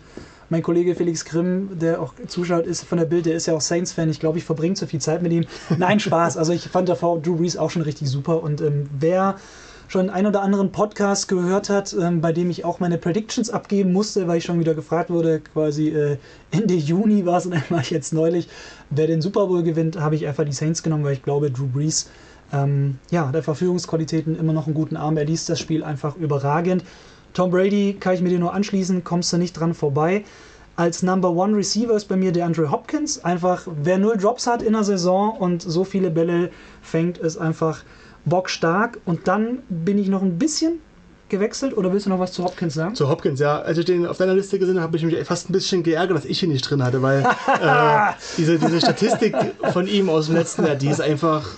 mein 0.49 0.61
Kollege 0.61 0.93
Felix 0.93 1.25
Grimm, 1.25 1.79
der 1.79 1.99
auch 1.99 2.13
zuschaut, 2.27 2.67
ist 2.67 2.83
von 2.83 2.99
der 2.99 3.05
Bild, 3.05 3.25
der 3.25 3.33
ist 3.33 3.47
ja 3.47 3.55
auch 3.55 3.61
Saints-Fan. 3.61 4.07
Ich 4.09 4.19
glaube, 4.19 4.37
ich 4.37 4.43
verbringe 4.43 4.75
zu 4.75 4.85
viel 4.85 5.01
Zeit 5.01 5.23
mit 5.23 5.31
ihm. 5.31 5.45
Nein, 5.75 5.99
Spaß. 5.99 6.37
Also 6.37 6.53
ich 6.53 6.67
fand 6.67 6.89
davor 6.89 7.19
Drew 7.19 7.37
Brees 7.37 7.57
auch 7.57 7.71
schon 7.71 7.81
richtig 7.81 8.07
super. 8.07 8.43
Und 8.43 8.61
ähm, 8.61 8.87
wer 8.99 9.37
schon 9.93 10.09
einen 10.09 10.25
oder 10.25 10.41
anderen 10.41 10.71
Podcast 10.71 11.27
gehört 11.27 11.69
hat, 11.69 11.93
ähm, 11.93 12.19
bei 12.19 12.33
dem 12.33 12.49
ich 12.49 12.65
auch 12.65 12.79
meine 12.79 12.97
Predictions 12.97 13.51
abgeben 13.51 13.93
musste, 13.93 14.27
weil 14.27 14.39
ich 14.39 14.43
schon 14.43 14.59
wieder 14.59 14.73
gefragt 14.73 15.11
wurde, 15.11 15.39
quasi 15.39 15.89
äh, 15.89 16.17
Ende 16.49 16.73
Juni 16.73 17.27
war 17.27 17.37
es 17.37 17.45
und 17.45 17.55
ich 17.79 17.91
jetzt 17.91 18.11
neulich, 18.11 18.49
wer 18.89 19.05
den 19.05 19.21
Super 19.21 19.45
Bowl 19.45 19.61
gewinnt, 19.61 19.99
habe 19.99 20.15
ich 20.15 20.25
einfach 20.25 20.45
die 20.45 20.51
Saints 20.51 20.81
genommen, 20.81 21.03
weil 21.03 21.13
ich 21.13 21.21
glaube, 21.21 21.51
Drew 21.51 21.67
Brees 21.67 22.09
ähm, 22.51 22.97
ja, 23.11 23.31
der 23.31 23.43
Verfügungsqualitäten 23.43 24.35
immer 24.35 24.51
noch 24.51 24.65
einen 24.65 24.73
guten 24.73 24.97
Arm. 24.97 25.15
Er 25.15 25.25
liest 25.25 25.47
das 25.49 25.59
Spiel 25.59 25.83
einfach 25.83 26.15
überragend. 26.15 26.83
Tom 27.35 27.51
Brady 27.51 27.95
kann 27.99 28.15
ich 28.15 28.21
mir 28.21 28.29
dir 28.29 28.39
nur 28.39 28.55
anschließen, 28.55 29.03
kommst 29.03 29.31
du 29.31 29.37
nicht 29.37 29.53
dran 29.53 29.75
vorbei. 29.75 30.23
Als 30.75 31.03
Number 31.03 31.29
One 31.29 31.55
Receiver 31.55 31.93
ist 31.93 32.05
bei 32.05 32.15
mir 32.15 32.31
der 32.31 32.47
Andre 32.47 32.71
Hopkins. 32.71 33.23
Einfach, 33.23 33.67
wer 33.83 33.99
null 33.99 34.17
Drops 34.17 34.47
hat 34.47 34.63
in 34.63 34.73
der 34.73 34.83
Saison 34.83 35.37
und 35.37 35.61
so 35.61 35.83
viele 35.83 36.09
Bälle 36.09 36.49
fängt, 36.81 37.19
ist 37.19 37.37
einfach 37.37 37.83
bockstark. 38.25 38.99
Und 39.05 39.27
dann 39.27 39.59
bin 39.69 39.97
ich 39.97 40.07
noch 40.07 40.21
ein 40.21 40.37
bisschen 40.37 40.79
gewechselt 41.29 41.75
oder 41.75 41.91
willst 41.91 42.05
du 42.05 42.11
noch 42.11 42.19
was 42.19 42.31
zu 42.31 42.43
Hopkins 42.43 42.75
sagen? 42.75 42.95
Zu 42.95 43.09
Hopkins, 43.09 43.39
ja. 43.39 43.59
Als 43.59 43.77
ich 43.77 43.85
den 43.85 44.05
auf 44.05 44.17
deiner 44.17 44.35
Liste 44.35 44.59
gesehen 44.59 44.75
habe, 44.75 44.83
habe 44.83 44.97
ich 44.97 45.03
mich 45.03 45.15
fast 45.25 45.49
ein 45.49 45.53
bisschen 45.53 45.81
geärgert, 45.81 46.17
dass 46.17 46.25
ich 46.25 46.43
ihn 46.43 46.51
nicht 46.51 46.69
drin 46.69 46.83
hatte, 46.83 47.01
weil 47.01 47.21
äh, 47.61 48.13
diese, 48.37 48.59
diese 48.59 48.79
Statistik 48.79 49.35
von 49.71 49.87
ihm 49.87 50.09
aus 50.09 50.27
dem 50.27 50.35
letzten 50.35 50.65
Jahr, 50.65 50.75
die 50.75 50.89
ist 50.89 51.01
einfach 51.01 51.49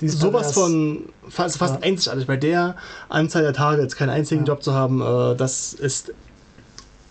sowas 0.00 0.52
von 0.52 1.04
fast, 1.28 1.58
fast 1.58 1.74
ja. 1.74 1.80
einzigartig. 1.82 2.26
Bei 2.26 2.36
der 2.36 2.76
Anzahl 3.08 3.42
der 3.42 3.52
Targets 3.52 3.96
keinen 3.96 4.10
einzigen 4.10 4.42
ja. 4.42 4.54
Job 4.54 4.62
zu 4.62 4.72
haben, 4.72 5.02
äh, 5.02 5.36
das 5.36 5.74
ist 5.74 6.12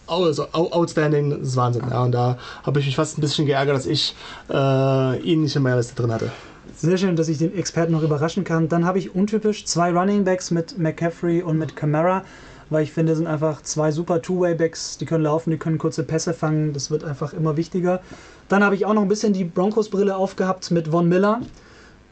also 0.08 0.48
outstanding, 0.52 1.30
das 1.32 1.50
ist 1.50 1.56
Wahnsinn. 1.56 1.84
Ja, 1.89 2.04
und 2.04 2.13
da 2.13 2.38
habe 2.63 2.80
ich 2.80 2.86
mich 2.86 2.96
fast 2.96 3.17
ein 3.17 3.22
bisschen 3.22 3.46
geärgert, 3.46 3.76
dass 3.76 3.86
ich 3.86 4.15
äh, 4.50 5.20
ihn 5.20 5.43
nicht 5.43 5.56
in 5.56 5.62
meiner 5.62 5.78
Liste 5.78 5.96
drin 5.96 6.12
hatte. 6.12 6.32
Sehr 6.80 6.98
schön, 6.98 7.16
dass 7.16 7.28
ich 7.28 7.40
den 7.40 7.58
Experten 7.58 7.92
noch 7.92 8.04
überraschen 8.04 8.44
kann. 8.44 8.70
Dann 8.70 8.86
habe 8.86 9.00
ich 9.00 9.16
untypisch 9.16 9.66
zwei 9.66 9.92
Running 9.92 10.24
Backs 10.24 10.52
mit 10.52 10.78
McCaffrey 10.78 11.42
und 11.42 11.58
mit 11.58 11.76
Camara, 11.76 12.24
weil 12.70 12.84
ich 12.84 12.92
finde, 12.92 13.16
sind 13.16 13.26
einfach 13.26 13.63
zwei 13.63 13.92
super 13.92 14.22
Two-Way-Backs. 14.22 15.00
Die 15.00 15.08
können 15.08 15.24
laufen, 15.24 15.50
die 15.50 15.58
können 15.58 15.80
kurze 15.80 16.04
Pässe 16.04 16.36
fangen. 16.36 16.74
Das 16.74 16.92
wird 16.92 17.04
einfach 17.04 17.34
immer 17.34 17.58
wichtiger. 17.58 18.02
Dann 18.48 18.63
habe 18.63 18.76
ich 18.76 18.86
auch 18.86 18.94
noch 18.94 19.02
ein 19.02 19.08
bisschen 19.08 19.34
die 19.34 19.44
Broncos-Brille 19.44 20.16
aufgehabt 20.16 20.70
mit 20.70 20.90
Von 20.90 21.10
Miller. 21.10 21.42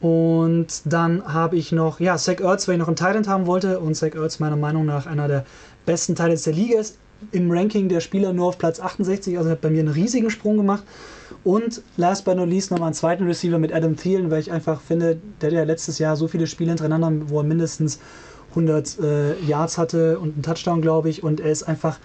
Und 0.00 0.82
dann 0.84 1.32
habe 1.32 1.54
ich 1.54 1.70
noch, 1.70 2.00
ja, 2.00 2.16
Zach 2.16 2.40
Ertz, 2.40 2.66
weil 2.66 2.74
ich 2.74 2.80
noch 2.80 2.88
einen 2.88 2.96
Thailand 2.96 3.28
haben 3.28 3.46
wollte. 3.46 3.78
Und 3.78 3.94
Zach 3.94 4.16
Ertz 4.16 4.40
meiner 4.40 4.56
Meinung 4.56 4.84
nach 4.84 5.06
einer 5.06 5.28
der 5.28 5.44
besten 5.84 6.16
Thailands 6.16 6.42
der 6.42 6.54
Liga 6.54 6.80
ist. 6.80 6.98
Im 7.30 7.52
Ranking 7.52 7.88
der 7.88 8.00
Spieler 8.00 8.32
nur 8.32 8.48
auf 8.48 8.58
Platz 8.58 8.80
68, 8.80 9.38
also 9.38 9.48
hat 9.48 9.60
bei 9.60 9.70
mir 9.70 9.78
einen 9.78 9.94
riesigen 9.94 10.28
Sprung 10.28 10.56
gemacht. 10.56 10.82
Und 11.46 11.80
last 11.96 12.24
but 12.24 12.36
not 12.36 12.48
least 12.48 12.72
nochmal 12.72 12.88
einen 12.88 12.94
zweiten 12.94 13.24
Receiver 13.24 13.56
mit 13.60 13.72
Adam 13.72 13.94
Thielen, 13.94 14.32
weil 14.32 14.40
ich 14.40 14.50
einfach 14.50 14.80
finde, 14.80 15.16
der 15.40 15.52
ja 15.52 15.62
letztes 15.62 16.00
Jahr 16.00 16.16
so 16.16 16.26
viele 16.26 16.48
Spiele 16.48 16.70
hintereinander, 16.70 17.28
wo 17.28 17.38
er 17.38 17.44
mindestens 17.44 18.00
100 18.48 18.98
äh, 18.98 19.40
Yards 19.46 19.78
hatte 19.78 20.18
und 20.18 20.32
einen 20.32 20.42
Touchdown, 20.42 20.82
glaube 20.82 21.08
ich. 21.08 21.22
Und 21.22 21.38
er 21.38 21.52
ist 21.52 21.62
einfach 21.62 22.00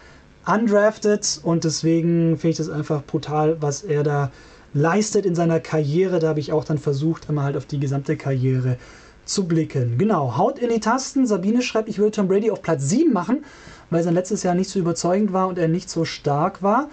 undrafted 0.45 1.39
und 1.41 1.63
deswegen 1.63 2.37
finde 2.37 2.49
ich 2.49 2.57
das 2.57 2.69
einfach 2.69 3.03
brutal, 3.03 3.59
was 3.63 3.81
er 3.81 4.03
da 4.03 4.31
leistet 4.75 5.25
in 5.25 5.33
seiner 5.33 5.59
Karriere. 5.59 6.19
Da 6.19 6.27
habe 6.27 6.39
ich 6.39 6.51
auch 6.51 6.63
dann 6.63 6.77
versucht, 6.77 7.27
immer 7.27 7.41
halt 7.41 7.57
auf 7.57 7.65
die 7.65 7.79
gesamte 7.79 8.17
Karriere 8.17 8.77
zu 9.25 9.47
blicken. 9.47 9.97
Genau, 9.97 10.37
haut 10.37 10.59
in 10.59 10.69
die 10.69 10.79
Tasten. 10.79 11.25
Sabine 11.25 11.63
schreibt, 11.63 11.89
ich 11.89 11.97
würde 11.97 12.11
Tom 12.11 12.27
Brady 12.27 12.51
auf 12.51 12.61
Platz 12.61 12.87
7 12.89 13.11
machen, 13.11 13.43
weil 13.89 14.03
sein 14.03 14.13
letztes 14.13 14.43
Jahr 14.43 14.53
nicht 14.53 14.69
so 14.69 14.77
überzeugend 14.77 15.33
war 15.33 15.47
und 15.47 15.57
er 15.57 15.67
nicht 15.67 15.89
so 15.89 16.05
stark 16.05 16.61
war. 16.61 16.91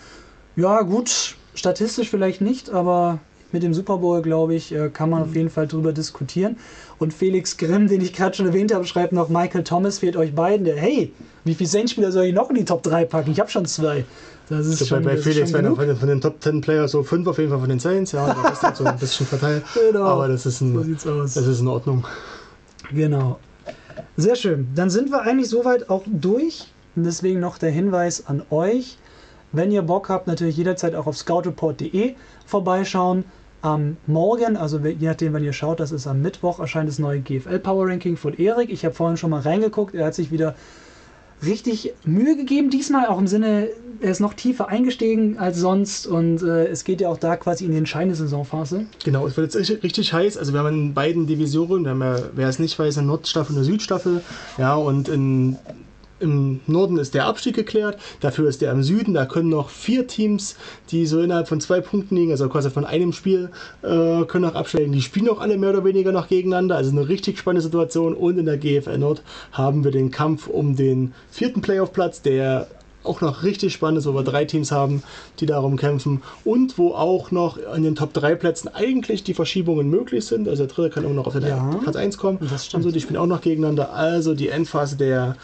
Ja, 0.57 0.81
gut, 0.81 1.37
statistisch 1.59 2.09
vielleicht 2.09 2.41
nicht, 2.41 2.71
aber 2.71 3.19
mit 3.53 3.63
dem 3.63 3.73
Super 3.73 3.99
Bowl, 3.99 4.23
glaube 4.23 4.55
ich, 4.55 4.75
äh, 4.75 4.91
kann 4.91 5.11
man 5.11 5.23
auf 5.23 5.35
jeden 5.35 5.51
Fall 5.51 5.67
drüber 5.67 5.93
diskutieren. 5.93 6.57
Und 6.99 7.15
Felix 7.15 7.57
Grimm, 7.57 7.89
den 7.89 8.01
ich 8.01 8.13
gerade 8.13 8.37
schon 8.37 8.47
erwähnt 8.47 8.75
habe, 8.75 8.85
schreibt 8.85 9.13
noch, 9.13 9.29
Michael 9.29 9.65
Thomas 9.65 9.99
fehlt 9.99 10.17
euch 10.17 10.35
beiden. 10.35 10.65
Der, 10.65 10.77
hey, 10.77 11.13
wie 11.45 11.55
viele 11.55 11.69
Saints-Spieler 11.69 12.13
soll 12.13 12.25
ich 12.25 12.35
noch 12.35 12.51
in 12.51 12.57
die 12.57 12.65
Top 12.65 12.83
3 12.83 13.05
packen? 13.05 13.31
Ich 13.31 13.41
habe 13.41 13.51
schon 13.51 13.65
zwei. 13.67 14.05
Das 14.49 14.67
ist 14.67 14.87
schon, 14.87 15.03
bei, 15.05 15.17
Felix 15.17 15.53
werden 15.53 15.77
von, 15.77 15.97
von, 15.97 16.09
den 16.09 16.21
Top 16.21 16.43
10 16.43 16.61
Players 16.61 16.93
so 16.93 17.03
fünf 17.03 17.27
auf 17.27 17.39
jeden 17.39 17.51
Fall 17.51 17.61
von 17.61 17.69
den 17.69 17.79
Saints, 17.79 18.13
ja, 18.13 18.33
der 18.33 18.51
Rest 18.51 18.77
so 18.77 18.85
ein 18.85 18.99
bisschen 18.99 19.27
verteilt. 19.27 19.63
Genau. 19.91 20.05
Aber 20.05 20.29
das 20.29 20.47
ist, 20.47 20.61
ein, 20.61 20.97
so 20.99 21.23
das 21.23 21.37
ist 21.37 21.61
in 21.61 21.69
Ordnung. 21.69 22.07
Genau. 22.93 23.39
Sehr 24.17 24.37
schön. 24.37 24.69
Dann 24.75 24.91
sind 24.91 25.11
wir 25.11 25.23
eigentlich 25.23 25.49
soweit 25.49 25.91
auch 25.91 26.03
durch. 26.07 26.67
Und 26.97 27.05
deswegen 27.05 27.41
noch 27.41 27.59
der 27.59 27.71
Hinweis 27.71 28.27
an 28.27 28.43
euch. 28.51 28.99
Wenn 29.53 29.71
ihr 29.71 29.83
Bock 29.83 30.09
habt, 30.09 30.27
natürlich 30.27 30.57
jederzeit 30.57 30.95
auch 30.95 31.07
auf 31.07 31.17
scoutreport.de 31.17 32.15
vorbeischauen. 32.47 33.25
Am 33.61 33.97
Morgen, 34.07 34.57
also 34.57 34.79
je 34.79 35.09
nachdem, 35.09 35.33
wann 35.33 35.43
ihr 35.43 35.53
schaut, 35.53 35.81
das 35.81 35.91
ist 35.91 36.07
am 36.07 36.23
Mittwoch, 36.23 36.61
erscheint 36.61 36.89
das 36.89 37.01
neue 37.01 37.21
GFL 37.21 37.59
Power 37.59 37.89
Ranking 37.89 38.17
von 38.17 38.35
Erik. 38.35 38.71
Ich 38.71 38.85
habe 38.85 38.95
vorhin 38.95 39.17
schon 39.17 39.31
mal 39.31 39.41
reingeguckt. 39.41 39.97
Er 39.97 40.07
hat 40.07 40.15
sich 40.15 40.31
wieder 40.31 40.55
richtig 41.45 41.93
Mühe 42.05 42.37
gegeben, 42.37 42.71
diesmal 42.71 43.07
auch 43.07 43.19
im 43.19 43.27
Sinne, 43.27 43.69
er 44.01 44.11
ist 44.11 44.21
noch 44.21 44.35
tiefer 44.35 44.69
eingestiegen 44.69 45.39
als 45.39 45.59
sonst 45.59 46.07
und 46.07 46.43
äh, 46.43 46.67
es 46.67 46.85
geht 46.85 47.01
ja 47.01 47.09
auch 47.09 47.19
da 47.19 47.37
quasi 47.37 47.65
in 47.65 47.73
die 47.73 47.79
entscheidende 47.79 48.15
Saisonphase. 48.15 48.87
Genau, 49.05 49.27
es 49.27 49.37
wird 49.37 49.55
jetzt 49.55 49.83
richtig 49.83 50.13
heiß. 50.13 50.37
Also 50.37 50.53
wir 50.53 50.61
haben 50.61 50.75
in 50.75 50.95
beiden 50.95 51.27
Divisionen, 51.27 51.85
wir 51.85 51.91
haben 51.91 52.03
ja, 52.03 52.17
wer 52.35 52.49
es 52.49 52.59
nicht 52.59 52.79
weiß, 52.79 52.99
eine 52.99 53.07
Nordstaffel 53.07 53.55
und 53.55 53.59
eine 53.59 53.65
Südstaffel. 53.65 54.23
Ja, 54.57 54.75
und 54.75 55.09
in 55.09 55.57
im 56.21 56.61
Norden 56.67 56.99
ist 56.99 57.15
der 57.15 57.27
Abstieg 57.27 57.55
geklärt, 57.55 57.99
dafür 58.21 58.49
ist 58.49 58.63
der 58.63 58.73
im 58.73 58.83
Süden. 58.83 59.15
Da 59.15 59.27
können 59.27 59.49
noch 59.49 59.71
vier 59.71 60.07
Teams, 60.07 60.57
die 60.91 61.07
so 61.07 61.21
innerhalb 61.21 61.49
von 61.49 61.61
zwei 61.61 61.81
Punkten 61.81 62.17
liegen, 62.17 62.31
also 62.31 62.49
quasi 62.49 62.71
von 62.71 62.85
einem 62.85 63.13
Spiel, 63.13 63.51
äh, 63.83 64.25
können 64.25 64.45
noch 64.45 64.55
absteigen. 64.55 64.93
Die 64.93 65.03
spielen 65.03 65.29
auch 65.29 65.41
alle 65.41 65.59
mehr 65.59 65.71
oder 65.71 65.85
weniger 65.85 66.13
noch 66.13 66.29
gegeneinander. 66.29 66.77
Also 66.77 66.91
eine 66.91 67.09
richtig 67.09 67.39
spannende 67.39 67.63
Situation. 67.63 68.15
Und 68.15 68.39
in 68.39 68.47
der 68.47 68.59
GFL 68.59 68.99
Nord 68.99 69.23
haben 69.53 69.85
wir 69.85 69.91
den 69.91 70.11
Kampf 70.11 70.47
um 70.47 70.77
den 70.77 71.13
vierten 71.31 71.61
Playoff-Platz, 71.61 72.23
der 72.23 72.69
auch 73.05 73.21
noch 73.21 73.43
richtig 73.43 73.73
spannend 73.73 73.99
ist, 73.99 74.07
wo 74.07 74.15
wir 74.15 74.23
drei 74.23 74.45
Teams 74.45 74.71
haben, 74.71 75.03
die 75.41 75.47
darum 75.47 75.77
kämpfen 75.77 76.23
und 76.45 76.79
wo 76.79 76.93
auch 76.93 77.31
noch 77.31 77.59
an 77.67 77.83
den 77.83 77.95
Top 77.95 78.13
3 78.13 78.35
Plätzen 78.35 78.69
eigentlich 78.69 79.25
die 79.25 79.35
Verschiebungen 79.35 79.89
möglich 79.89 80.27
sind. 80.27 80.49
Also 80.49 80.67
der 80.67 80.75
dritte 80.75 80.91
kann 80.91 81.05
immer 81.05 81.15
noch 81.15 81.27
auf 81.27 81.33
den 81.33 81.47
ja, 81.47 81.79
Platz 81.83 81.97
1 81.97 82.19
kommen. 82.19 82.39
Das 82.51 82.67
stimmt. 82.67 82.85
Und 82.85 82.91
so, 82.91 82.95
die 82.95 83.01
spielen 83.01 83.17
auch 83.17 83.27
noch 83.27 83.41
gegeneinander. 83.41 83.93
Also 83.93 84.35
die 84.35 84.49
Endphase 84.49 84.97
der 84.97 85.37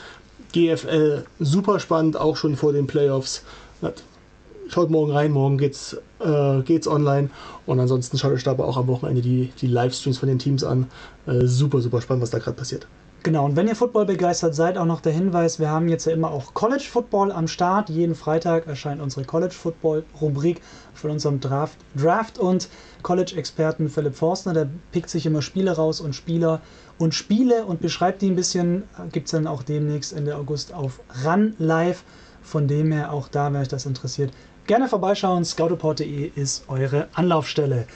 GFL 0.54 1.24
super 1.40 1.80
spannend, 1.80 2.16
auch 2.16 2.36
schon 2.36 2.56
vor 2.56 2.72
den 2.72 2.86
Playoffs. 2.86 3.42
Schaut 4.68 4.88
morgen 4.88 5.12
rein, 5.12 5.32
morgen 5.32 5.58
geht's, 5.58 5.96
äh, 6.20 6.62
geht's 6.62 6.86
online. 6.86 7.28
Und 7.66 7.80
ansonsten 7.80 8.16
schaut 8.16 8.32
euch 8.32 8.44
dabei 8.44 8.64
auch 8.64 8.76
am 8.76 8.86
Wochenende 8.86 9.20
die, 9.20 9.52
die 9.60 9.66
Livestreams 9.66 10.18
von 10.18 10.28
den 10.28 10.38
Teams 10.38 10.62
an. 10.62 10.86
Äh, 11.26 11.46
super, 11.46 11.80
super 11.80 12.00
spannend, 12.00 12.22
was 12.22 12.30
da 12.30 12.38
gerade 12.38 12.56
passiert. 12.56 12.86
Genau, 13.24 13.46
und 13.46 13.56
wenn 13.56 13.66
ihr 13.66 13.74
Football 13.74 14.04
begeistert 14.04 14.54
seid, 14.54 14.76
auch 14.76 14.84
noch 14.84 15.00
der 15.00 15.12
Hinweis, 15.12 15.58
wir 15.58 15.70
haben 15.70 15.88
jetzt 15.88 16.04
ja 16.04 16.12
immer 16.12 16.30
auch 16.30 16.52
College 16.52 16.84
Football 16.86 17.32
am 17.32 17.48
Start. 17.48 17.88
Jeden 17.88 18.14
Freitag 18.14 18.66
erscheint 18.66 19.00
unsere 19.00 19.24
College 19.24 19.54
Football 19.54 20.04
Rubrik 20.20 20.60
von 20.92 21.10
unserem 21.10 21.40
Draft, 21.40 21.78
Draft 21.96 22.38
und 22.38 22.68
College-Experten 23.02 23.88
Philipp 23.88 24.14
Forstner. 24.14 24.52
Der 24.52 24.68
pickt 24.92 25.08
sich 25.08 25.24
immer 25.24 25.40
Spiele 25.40 25.72
raus 25.72 26.00
und 26.02 26.14
Spieler 26.14 26.60
und 26.98 27.14
Spiele 27.14 27.64
und 27.64 27.80
beschreibt 27.80 28.22
die 28.22 28.30
ein 28.30 28.36
bisschen. 28.36 28.84
Gibt 29.12 29.26
es 29.26 29.32
dann 29.32 29.46
auch 29.46 29.62
demnächst 29.62 30.12
Ende 30.12 30.36
August 30.36 30.72
auf 30.72 31.00
Run 31.24 31.54
Live. 31.58 32.04
Von 32.42 32.68
dem 32.68 32.92
her 32.92 33.12
auch 33.12 33.28
da, 33.28 33.52
wenn 33.52 33.60
euch 33.60 33.68
das 33.68 33.86
interessiert, 33.86 34.30
gerne 34.66 34.88
vorbeischauen. 34.88 35.44
Scoutreport.de 35.44 36.30
ist 36.34 36.64
eure 36.68 37.08
Anlaufstelle. 37.14 37.86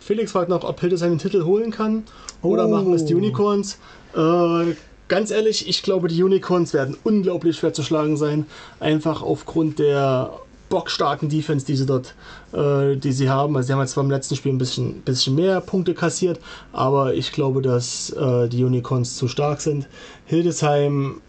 Felix 0.00 0.32
fragt 0.32 0.48
noch, 0.48 0.64
ob 0.64 0.80
Hildesheim 0.80 1.10
den 1.10 1.18
Titel 1.18 1.44
holen 1.44 1.70
kann 1.70 2.04
oder 2.42 2.66
oh. 2.66 2.70
machen 2.70 2.92
es 2.92 3.04
die 3.04 3.14
Unicorns. 3.14 3.78
Äh, 4.16 4.74
ganz 5.08 5.30
ehrlich, 5.30 5.68
ich 5.68 5.82
glaube, 5.82 6.08
die 6.08 6.22
Unicorns 6.22 6.74
werden 6.74 6.96
unglaublich 7.04 7.56
schwer 7.56 7.72
zu 7.72 7.82
schlagen 7.82 8.16
sein. 8.16 8.46
Einfach 8.80 9.22
aufgrund 9.22 9.78
der 9.78 10.32
bockstarken 10.72 11.28
Defense, 11.28 11.66
die 11.66 11.76
sie 11.76 11.84
dort, 11.84 12.14
äh, 12.54 12.96
die 12.96 13.12
sie 13.12 13.28
haben. 13.28 13.54
Also 13.54 13.66
sie 13.66 13.72
haben 13.74 13.80
jetzt 13.80 13.92
zwar 13.92 14.04
im 14.04 14.10
letzten 14.10 14.36
Spiel 14.36 14.52
ein 14.52 14.58
bisschen, 14.58 15.02
bisschen 15.02 15.34
mehr 15.34 15.60
Punkte 15.60 15.92
kassiert, 15.92 16.40
aber 16.72 17.12
ich 17.12 17.30
glaube, 17.32 17.60
dass 17.60 18.08
äh, 18.10 18.48
die 18.48 18.64
Unicorns 18.64 19.16
zu 19.16 19.28
stark 19.28 19.60
sind. 19.60 19.86
Hildesheim 20.24 21.20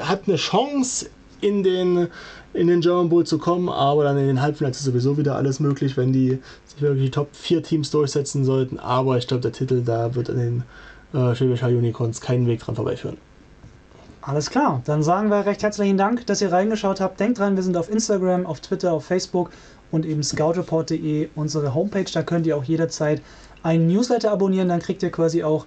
hat 0.00 0.22
eine 0.26 0.36
Chance 0.36 1.08
in 1.40 1.62
den 1.62 2.08
in 2.54 2.66
den 2.66 2.80
German 2.80 3.10
Bowl 3.10 3.24
zu 3.24 3.38
kommen, 3.38 3.68
aber 3.68 4.02
dann 4.02 4.18
in 4.18 4.26
den 4.26 4.42
Halbfinals 4.42 4.78
ist 4.78 4.86
sowieso 4.86 5.16
wieder 5.16 5.36
alles 5.36 5.60
möglich, 5.60 5.96
wenn 5.96 6.12
die 6.12 6.38
sich 6.64 6.80
wirklich 6.80 7.04
die 7.04 7.10
Top 7.10 7.28
4 7.32 7.62
Teams 7.62 7.90
durchsetzen 7.92 8.44
sollten. 8.44 8.80
Aber 8.80 9.18
ich 9.18 9.28
glaube, 9.28 9.42
der 9.42 9.52
Titel 9.52 9.82
da 9.84 10.16
wird 10.16 10.30
an 10.30 10.38
den 10.38 10.62
äh, 11.12 11.34
Schwäbisch 11.36 11.62
Unicorns 11.62 12.20
keinen 12.20 12.48
Weg 12.48 12.60
dran 12.60 12.74
vorbeiführen. 12.74 13.18
Alles 14.28 14.50
klar, 14.50 14.82
dann 14.84 15.02
sagen 15.02 15.30
wir 15.30 15.46
recht 15.46 15.62
herzlichen 15.62 15.96
Dank, 15.96 16.26
dass 16.26 16.42
ihr 16.42 16.52
reingeschaut 16.52 17.00
habt. 17.00 17.18
Denkt 17.18 17.38
dran, 17.38 17.56
wir 17.56 17.62
sind 17.62 17.78
auf 17.78 17.90
Instagram, 17.90 18.44
auf 18.44 18.60
Twitter, 18.60 18.92
auf 18.92 19.06
Facebook 19.06 19.48
und 19.90 20.04
eben 20.04 20.22
scoutreport.de, 20.22 21.30
unsere 21.34 21.72
Homepage. 21.74 22.04
Da 22.12 22.22
könnt 22.22 22.46
ihr 22.46 22.54
auch 22.54 22.64
jederzeit 22.64 23.22
einen 23.62 23.86
Newsletter 23.86 24.30
abonnieren. 24.30 24.68
Dann 24.68 24.80
kriegt 24.80 25.02
ihr 25.02 25.10
quasi 25.10 25.44
auch 25.44 25.64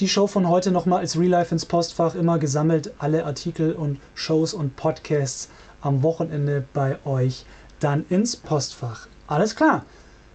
die 0.00 0.08
Show 0.08 0.26
von 0.26 0.48
heute 0.48 0.70
nochmal 0.70 1.00
als 1.00 1.18
Real 1.18 1.32
Life 1.32 1.54
ins 1.54 1.66
Postfach. 1.66 2.14
Immer 2.14 2.38
gesammelt 2.38 2.94
alle 2.96 3.26
Artikel 3.26 3.74
und 3.74 4.00
Shows 4.14 4.54
und 4.54 4.74
Podcasts 4.76 5.50
am 5.82 6.02
Wochenende 6.02 6.64
bei 6.72 6.96
euch 7.04 7.44
dann 7.78 8.06
ins 8.08 8.36
Postfach. 8.36 9.06
Alles 9.26 9.54
klar. 9.54 9.84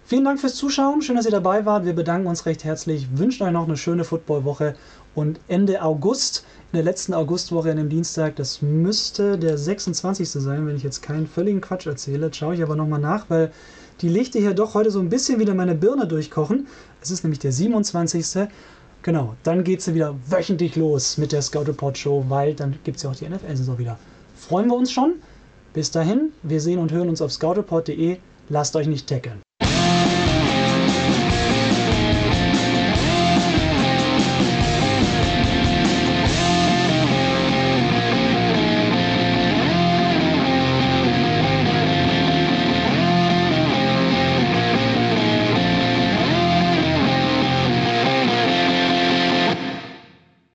Vielen 0.06 0.26
Dank 0.26 0.40
fürs 0.40 0.56
Zuschauen. 0.56 1.02
Schön, 1.02 1.16
dass 1.16 1.26
ihr 1.26 1.32
dabei 1.32 1.66
wart. 1.66 1.86
Wir 1.86 1.96
bedanken 1.96 2.28
uns 2.28 2.46
recht 2.46 2.66
herzlich. 2.66 3.18
Wünschen 3.18 3.48
euch 3.48 3.54
noch 3.54 3.68
eine 3.68 3.78
schöne 3.78 4.04
Footballwoche. 4.04 4.76
Und 5.16 5.40
Ende 5.48 5.82
August, 5.82 6.44
in 6.72 6.78
der 6.78 6.84
letzten 6.84 7.14
Augustwoche 7.14 7.70
an 7.70 7.78
dem 7.78 7.90
Dienstag, 7.90 8.36
das 8.36 8.62
müsste 8.62 9.38
der 9.38 9.58
26. 9.58 10.28
sein, 10.30 10.66
wenn 10.66 10.76
ich 10.76 10.84
jetzt 10.84 11.02
keinen 11.02 11.28
völligen 11.28 11.62
Quatsch 11.62 11.86
erzähle. 11.86 12.34
Schaue 12.34 12.56
ich 12.56 12.64
aber 12.64 12.76
nochmal 12.76 13.00
nach, 13.00 13.30
weil 13.30 13.52
die 14.02 14.10
Lichter 14.10 14.40
hier 14.40 14.54
doch 14.54 14.74
heute 14.74 14.90
so 14.90 15.00
ein 15.00 15.10
bisschen 15.10 15.40
wieder 15.40 15.54
meine 15.54 15.76
Birne 15.76 16.08
durchkochen. 16.08 16.68
Es 17.02 17.12
ist 17.12 17.24
nämlich 17.24 17.40
der 17.40 17.52
27. 17.52 18.48
Genau, 19.04 19.36
dann 19.44 19.64
geht 19.64 19.82
es 19.82 19.94
wieder 19.94 20.16
wöchentlich 20.28 20.76
los 20.76 21.18
mit 21.18 21.32
der 21.32 21.42
Scout 21.42 21.68
Report 21.68 21.98
Show, 21.98 22.26
weil 22.30 22.56
dann 22.56 22.76
gibt 22.84 22.98
es 22.98 23.04
ja 23.04 23.12
auch 23.12 23.16
die 23.16 23.28
NFL-Saison 23.28 23.78
wieder. 23.78 24.00
Freuen 24.36 24.68
wir 24.68 24.76
uns 24.76 24.92
schon. 24.92 25.16
Bis 25.74 25.92
dahin, 25.92 26.32
wir 26.42 26.62
sehen 26.62 26.80
und 26.80 26.92
hören 26.92 27.10
uns 27.10 27.22
auf 27.22 27.32
scoutreport.de. 27.32 28.18
Lasst 28.50 28.76
euch 28.76 28.88
nicht 28.88 29.08
tackeln. 29.08 29.42